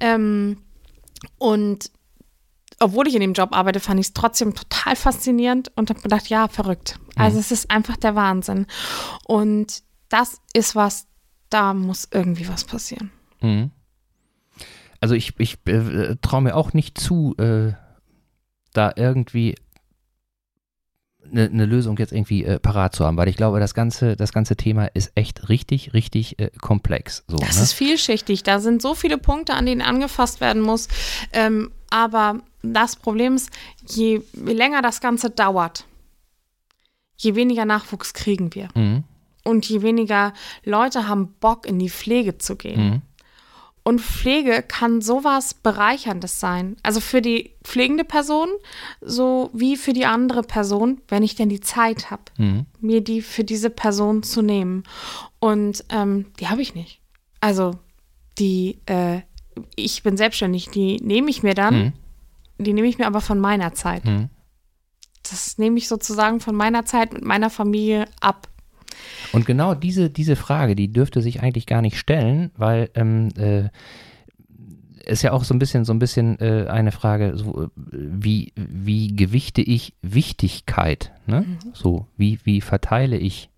[0.00, 0.58] Ähm,
[1.38, 1.90] und
[2.80, 6.28] obwohl ich in dem Job arbeite, fand ich es trotzdem total faszinierend und habe gedacht,
[6.28, 6.98] ja, verrückt.
[7.14, 7.40] Also mhm.
[7.40, 8.66] es ist einfach der Wahnsinn.
[9.24, 11.06] Und das ist was,
[11.48, 13.12] da muss irgendwie was passieren.
[13.40, 13.70] Mhm
[15.00, 17.72] also ich, ich äh, traue mir auch nicht zu, äh,
[18.72, 19.54] da irgendwie
[21.30, 24.32] eine, eine, Lösung jetzt irgendwie äh, parat zu haben, weil ich glaube, das ganze, das
[24.32, 27.24] ganze Thema ist echt richtig, richtig äh, komplex.
[27.26, 27.62] So, das ne?
[27.62, 28.42] ist vielschichtig.
[28.42, 30.88] Da sind so viele Punkte, an denen angefasst werden muss.
[31.32, 33.50] Ähm, aber das Problem ist,
[33.86, 35.84] je länger das Ganze dauert,
[37.16, 38.68] je weniger Nachwuchs kriegen wir.
[38.74, 39.04] Mhm.
[39.44, 40.32] Und je weniger
[40.64, 42.88] Leute haben Bock, in die Pflege zu gehen.
[42.88, 43.02] Mhm.
[43.86, 46.76] Und Pflege kann sowas Bereicherndes sein.
[46.82, 48.48] Also für die pflegende Person,
[49.00, 52.66] so wie für die andere Person, wenn ich denn die Zeit habe, mhm.
[52.80, 54.82] mir die für diese Person zu nehmen.
[55.38, 56.98] Und ähm, die habe ich nicht.
[57.38, 57.78] Also
[58.38, 59.20] die, äh,
[59.76, 61.92] ich bin selbstständig, die nehme ich mir dann, mhm.
[62.58, 64.04] die nehme ich mir aber von meiner Zeit.
[64.04, 64.30] Mhm.
[65.22, 68.48] Das nehme ich sozusagen von meiner Zeit mit meiner Familie ab.
[69.32, 73.68] Und genau diese, diese Frage, die dürfte sich eigentlich gar nicht stellen, weil ähm, äh,
[75.06, 79.14] ist ja auch so ein bisschen so ein bisschen äh, eine Frage, so, wie, wie
[79.14, 81.12] gewichte ich Wichtigkeit?
[81.26, 81.42] Ne?
[81.42, 81.58] Mhm.
[81.72, 83.50] So, wie, wie verteile ich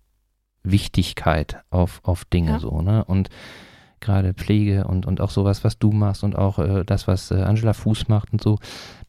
[0.63, 2.59] Wichtigkeit auf, auf Dinge ja.
[2.59, 3.03] so, ne?
[3.05, 3.29] Und
[3.99, 7.35] gerade Pflege und, und auch sowas, was du machst und auch äh, das, was äh,
[7.35, 8.59] Angela Fuß macht und so,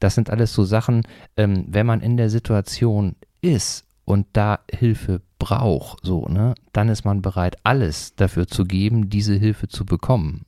[0.00, 1.02] das sind alles so Sachen,
[1.36, 7.04] ähm, wenn man in der Situation ist und da Hilfe braucht, so, ne, dann ist
[7.04, 10.46] man bereit, alles dafür zu geben, diese Hilfe zu bekommen.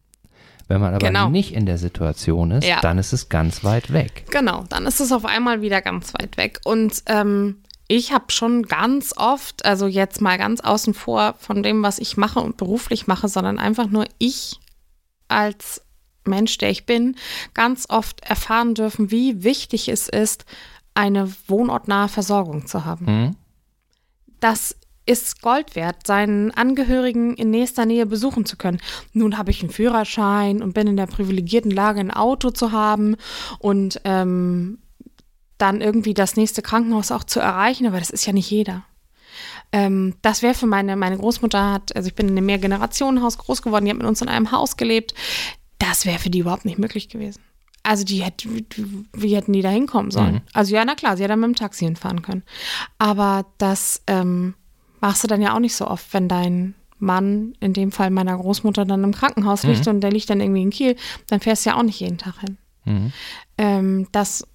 [0.69, 1.29] Wenn man aber genau.
[1.29, 2.81] nicht in der Situation ist, ja.
[2.81, 4.27] dann ist es ganz weit weg.
[4.31, 6.61] Genau, dann ist es auf einmal wieder ganz weit weg.
[6.65, 7.57] Und ähm,
[7.89, 12.17] ich habe schon ganz oft, also jetzt mal ganz außen vor von dem, was ich
[12.17, 14.61] mache und beruflich mache, sondern einfach nur ich
[15.29, 15.83] als
[16.25, 17.17] Mensch, der ich bin,
[17.53, 20.45] ganz oft erfahren dürfen, wie wichtig es ist,
[20.95, 23.05] eine wohnortnahe Versorgung zu haben.
[23.07, 23.37] Mhm.
[24.41, 24.77] Das
[25.07, 28.81] ist Gold wert, seinen Angehörigen in nächster Nähe besuchen zu können.
[29.13, 33.17] Nun habe ich einen Führerschein und bin in der privilegierten Lage, ein Auto zu haben
[33.59, 34.79] und ähm,
[35.59, 38.85] dann irgendwie das nächste Krankenhaus auch zu erreichen, aber das ist ja nicht jeder.
[39.73, 43.63] Ähm, das wäre für meine, meine Großmutter hat, also ich bin in einem Mehrgenerationenhaus groß
[43.63, 45.15] geworden, die hat mit uns in einem Haus gelebt.
[45.79, 47.41] Das wäre für die überhaupt nicht möglich gewesen.
[47.83, 48.49] Also die hätte,
[49.13, 50.35] wie hätten die da hinkommen sollen?
[50.35, 50.43] Mhm.
[50.53, 52.45] Also ja, na klar, sie hätte dann mit dem Taxi hinfahren können.
[52.99, 54.55] Aber das ähm,
[55.03, 58.39] machst du dann ja auch nicht so oft, wenn dein Mann, in dem Fall meiner
[58.39, 59.95] Großmutter, dann im Krankenhaus liegt mhm.
[59.95, 60.97] und der liegt dann irgendwie in Kiel,
[61.27, 62.57] dann fährst du ja auch nicht jeden Tag hin.
[62.85, 63.13] Mhm.
[63.59, 64.47] Ähm, das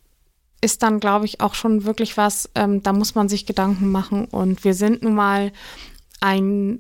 [0.62, 4.26] ist dann, glaube ich, auch schon wirklich was, ähm, da muss man sich Gedanken machen.
[4.26, 5.52] Und wir sind nun mal
[6.22, 6.80] ein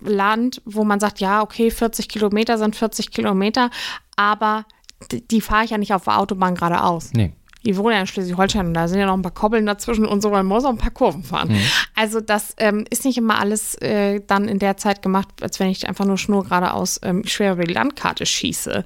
[0.00, 3.70] Land, wo man sagt, ja, okay, 40 Kilometer sind 40 Kilometer,
[4.14, 4.66] aber
[5.10, 7.12] die, die fahre ich ja nicht auf der Autobahn geradeaus.
[7.14, 7.32] Nee.
[7.64, 10.22] Die wohnen ja in Schleswig-Holstein und da sind ja noch ein paar Koppeln dazwischen und
[10.22, 11.48] so, man muss auch ein paar Kurven fahren.
[11.48, 11.60] Mhm.
[11.94, 15.68] Also das ähm, ist nicht immer alles äh, dann in der Zeit gemacht, als wenn
[15.68, 18.84] ich einfach nur schnur geradeaus ähm, schwer über die Landkarte schieße.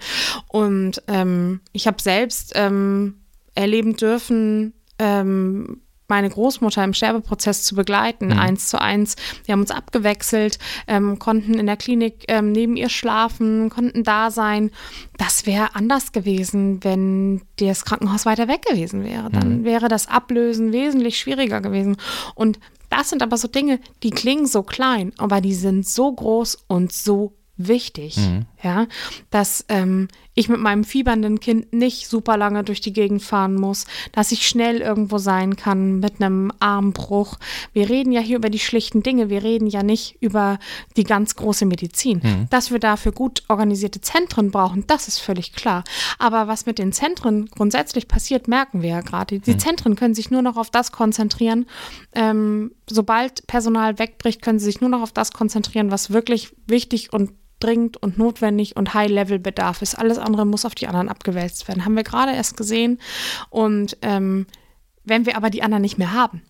[0.49, 3.17] Und ähm, ich habe selbst ähm,
[3.55, 5.83] erleben dürfen, ähm,
[6.13, 8.39] meine Großmutter im Sterbeprozess zu begleiten, mhm.
[8.39, 9.17] eins zu eins.
[9.47, 14.31] Wir haben uns abgewechselt, ähm, konnten in der Klinik ähm, neben ihr schlafen, konnten da
[14.31, 14.71] sein.
[15.17, 19.31] Das wäre anders gewesen, wenn das Krankenhaus weiter weg gewesen wäre.
[19.31, 19.65] Dann mhm.
[19.65, 21.97] wäre das Ablösen wesentlich schwieriger gewesen.
[22.35, 22.61] Und
[22.91, 26.93] das sind aber so Dinge, die klingen so klein, aber die sind so groß und
[26.93, 28.45] so wichtig, mhm.
[28.63, 28.87] ja,
[29.31, 33.85] dass ähm, ich mit meinem fiebernden Kind nicht super lange durch die Gegend fahren muss,
[34.13, 37.39] dass ich schnell irgendwo sein kann mit einem Armbruch.
[37.73, 40.59] Wir reden ja hier über die schlichten Dinge, wir reden ja nicht über
[40.97, 42.21] die ganz große Medizin.
[42.23, 42.47] Mhm.
[42.51, 45.85] Dass wir dafür gut organisierte Zentren brauchen, das ist völlig klar.
[46.19, 49.39] Aber was mit den Zentren grundsätzlich passiert, merken wir ja gerade.
[49.39, 49.59] Die mhm.
[49.59, 51.67] Zentren können sich nur noch auf das konzentrieren.
[52.15, 57.13] Ähm, sobald Personal wegbricht, können sie sich nur noch auf das konzentrieren, was wirklich wichtig
[57.13, 57.33] und
[57.63, 59.95] dringend und notwendig und High-Level-Bedarf ist.
[59.95, 61.85] Alles andere muss auf die anderen abgewälzt werden.
[61.85, 62.99] Haben wir gerade erst gesehen.
[63.51, 64.47] Und ähm,
[65.05, 66.43] wenn wir aber die anderen nicht mehr haben,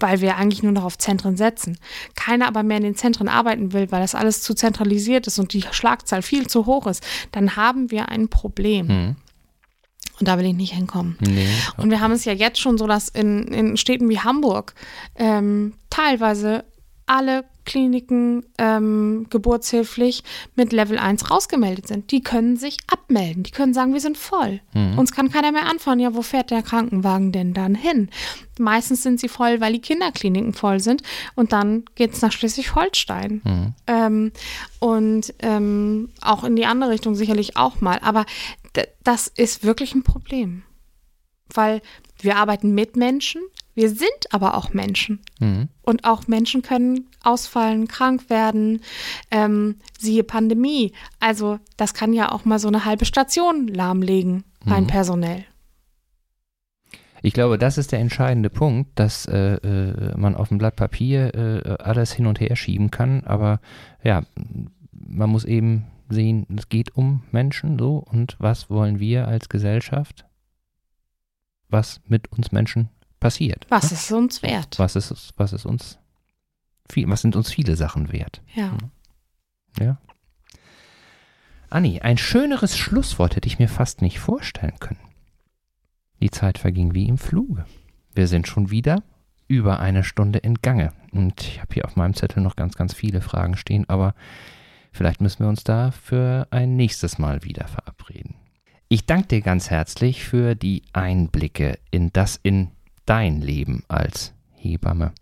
[0.00, 1.78] weil wir eigentlich nur noch auf Zentren setzen,
[2.14, 5.52] keiner aber mehr in den Zentren arbeiten will, weil das alles zu zentralisiert ist und
[5.52, 8.86] die Schlagzahl viel zu hoch ist, dann haben wir ein Problem.
[8.86, 9.16] Mhm.
[10.20, 11.16] Und da will ich nicht hinkommen.
[11.20, 11.82] Nee, okay.
[11.82, 14.74] Und wir haben es ja jetzt schon so, dass in, in Städten wie Hamburg
[15.14, 16.64] ähm, teilweise
[17.06, 20.24] alle Kliniken ähm, geburtshilflich
[20.56, 22.10] mit Level 1 rausgemeldet sind.
[22.10, 23.42] Die können sich abmelden.
[23.42, 24.60] Die können sagen, wir sind voll.
[24.72, 24.98] Mhm.
[24.98, 26.00] Uns kann keiner mehr anfahren.
[26.00, 28.08] Ja, wo fährt der Krankenwagen denn dann hin?
[28.58, 31.02] Meistens sind sie voll, weil die Kinderkliniken voll sind.
[31.34, 33.42] Und dann geht es nach Schleswig-Holstein.
[33.44, 33.74] Mhm.
[33.86, 34.32] Ähm,
[34.78, 37.98] und ähm, auch in die andere Richtung sicherlich auch mal.
[38.00, 38.24] Aber
[39.04, 40.62] das ist wirklich ein Problem.
[41.52, 41.82] Weil
[42.18, 43.42] wir arbeiten mit Menschen,
[43.78, 45.20] wir sind aber auch Menschen.
[45.38, 45.68] Mhm.
[45.82, 48.80] Und auch Menschen können ausfallen, krank werden,
[49.30, 50.92] ähm, siehe Pandemie.
[51.20, 54.88] Also das kann ja auch mal so eine halbe Station lahmlegen, rein mhm.
[54.88, 55.44] personell.
[57.22, 61.32] Ich glaube, das ist der entscheidende Punkt, dass äh, äh, man auf dem Blatt Papier
[61.36, 63.22] äh, alles hin und her schieben kann.
[63.22, 63.60] Aber
[64.02, 64.24] ja,
[64.90, 70.26] man muss eben sehen, es geht um Menschen so und was wollen wir als Gesellschaft,
[71.68, 72.88] was mit uns Menschen
[73.20, 73.66] passiert.
[73.68, 73.96] Was ne?
[73.96, 74.78] ist uns wert?
[74.78, 75.98] Was ist, was ist uns
[76.90, 78.42] viel, was sind uns viele Sachen wert?
[78.54, 78.76] Ja.
[79.78, 79.98] Ja.
[81.70, 85.00] Anni, ein schöneres Schlusswort hätte ich mir fast nicht vorstellen können.
[86.20, 87.66] Die Zeit verging wie im Fluge.
[88.14, 89.02] Wir sind schon wieder
[89.46, 90.92] über eine Stunde in Gange.
[91.12, 94.14] Und ich habe hier auf meinem Zettel noch ganz, ganz viele Fragen stehen, aber
[94.92, 98.34] vielleicht müssen wir uns da für ein nächstes Mal wieder verabreden.
[98.88, 102.70] Ich danke dir ganz herzlich für die Einblicke in das in
[103.08, 105.12] dein Leben als Hebamme.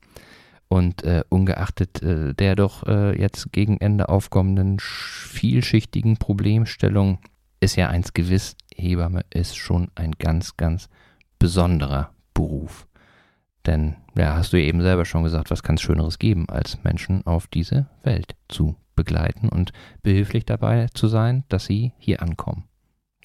[0.69, 7.19] Und äh, ungeachtet äh, der doch äh, jetzt gegen Ende aufkommenden vielschichtigen Problemstellung
[7.61, 10.89] ist ja eins gewiss, Hebamme ist schon ein ganz, ganz
[11.39, 12.87] besonderer Beruf.
[13.65, 17.25] Denn, ja, hast du eben selber schon gesagt, was kann es Schöneres geben, als Menschen
[17.27, 19.73] auf diese Welt zu begleiten und
[20.03, 22.65] behilflich dabei zu sein, dass sie hier ankommen.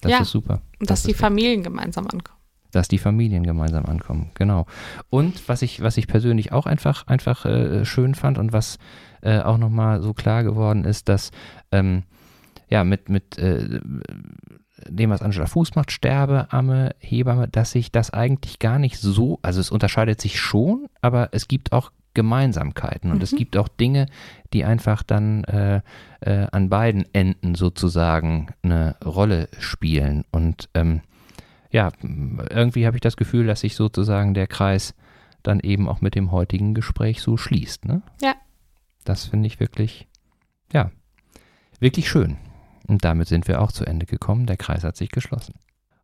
[0.01, 0.61] Das ja, ist super.
[0.79, 2.40] Und dass das die Familien gemeinsam ankommen.
[2.71, 4.65] Dass die Familien gemeinsam ankommen, genau.
[5.09, 8.77] Und was ich, was ich persönlich auch einfach, einfach äh, schön fand und was
[9.21, 11.31] äh, auch nochmal so klar geworden ist, dass
[11.71, 12.03] ähm,
[12.69, 13.81] ja, mit, mit äh,
[14.87, 19.59] dem, was Angela Fuß macht, Sterbeamme, Hebamme, dass sich das eigentlich gar nicht so, also
[19.59, 23.23] es unterscheidet sich schon, aber es gibt auch Gemeinsamkeiten und mhm.
[23.23, 24.07] es gibt auch Dinge,
[24.53, 25.81] die einfach dann äh,
[26.21, 30.25] äh, an beiden Enden sozusagen eine Rolle spielen.
[30.31, 31.01] Und ähm,
[31.71, 34.93] ja, irgendwie habe ich das Gefühl, dass sich sozusagen der Kreis
[35.43, 37.85] dann eben auch mit dem heutigen Gespräch so schließt.
[37.85, 38.01] Ne?
[38.21, 38.35] Ja.
[39.03, 40.07] Das finde ich wirklich,
[40.71, 40.91] ja,
[41.79, 42.37] wirklich schön.
[42.87, 44.45] Und damit sind wir auch zu Ende gekommen.
[44.45, 45.55] Der Kreis hat sich geschlossen.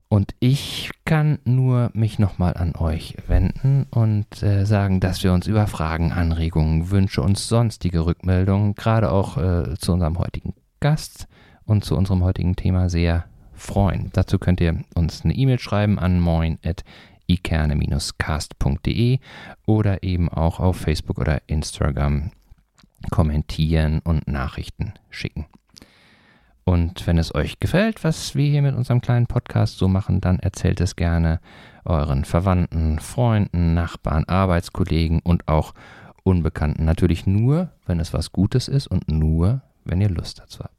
[0.09, 5.47] Und ich kann nur mich nochmal an euch wenden und äh, sagen, dass wir uns
[5.47, 11.27] über Fragen, Anregungen, Wünsche und sonstige Rückmeldungen, gerade auch äh, zu unserem heutigen Gast
[11.65, 13.25] und zu unserem heutigen Thema sehr
[13.57, 14.09] freuen.
[14.13, 19.19] Dazu könnt ihr uns eine E-Mail schreiben an moin.ikerne-cast.de
[19.65, 22.31] oder eben auch auf Facebook oder Instagram
[23.11, 25.45] kommentieren und Nachrichten schicken.
[26.63, 30.39] Und wenn es euch gefällt, was wir hier mit unserem kleinen Podcast so machen, dann
[30.39, 31.39] erzählt es gerne
[31.85, 35.73] euren Verwandten, Freunden, Nachbarn, Arbeitskollegen und auch
[36.23, 36.83] Unbekannten.
[36.83, 40.76] Natürlich nur, wenn es was Gutes ist und nur, wenn ihr Lust dazu habt.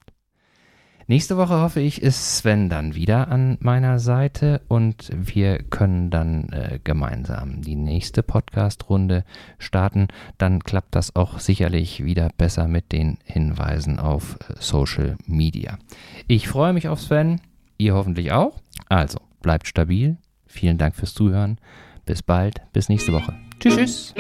[1.11, 6.51] Nächste Woche hoffe ich, ist Sven dann wieder an meiner Seite und wir können dann
[6.51, 9.25] äh, gemeinsam die nächste Podcast-Runde
[9.59, 10.09] starten.
[10.37, 15.79] Dann klappt das auch sicherlich wieder besser mit den Hinweisen auf äh, Social Media.
[16.27, 17.41] Ich freue mich auf Sven,
[17.79, 18.61] ihr hoffentlich auch.
[18.91, 20.19] Also, bleibt stabil.
[20.47, 21.57] Vielen Dank fürs Zuhören.
[22.05, 23.35] Bis bald, bis nächste Woche.
[23.61, 24.13] Tschüss.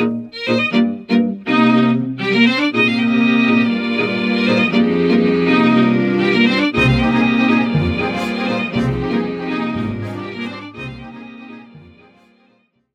[2.16, 2.64] tschüss.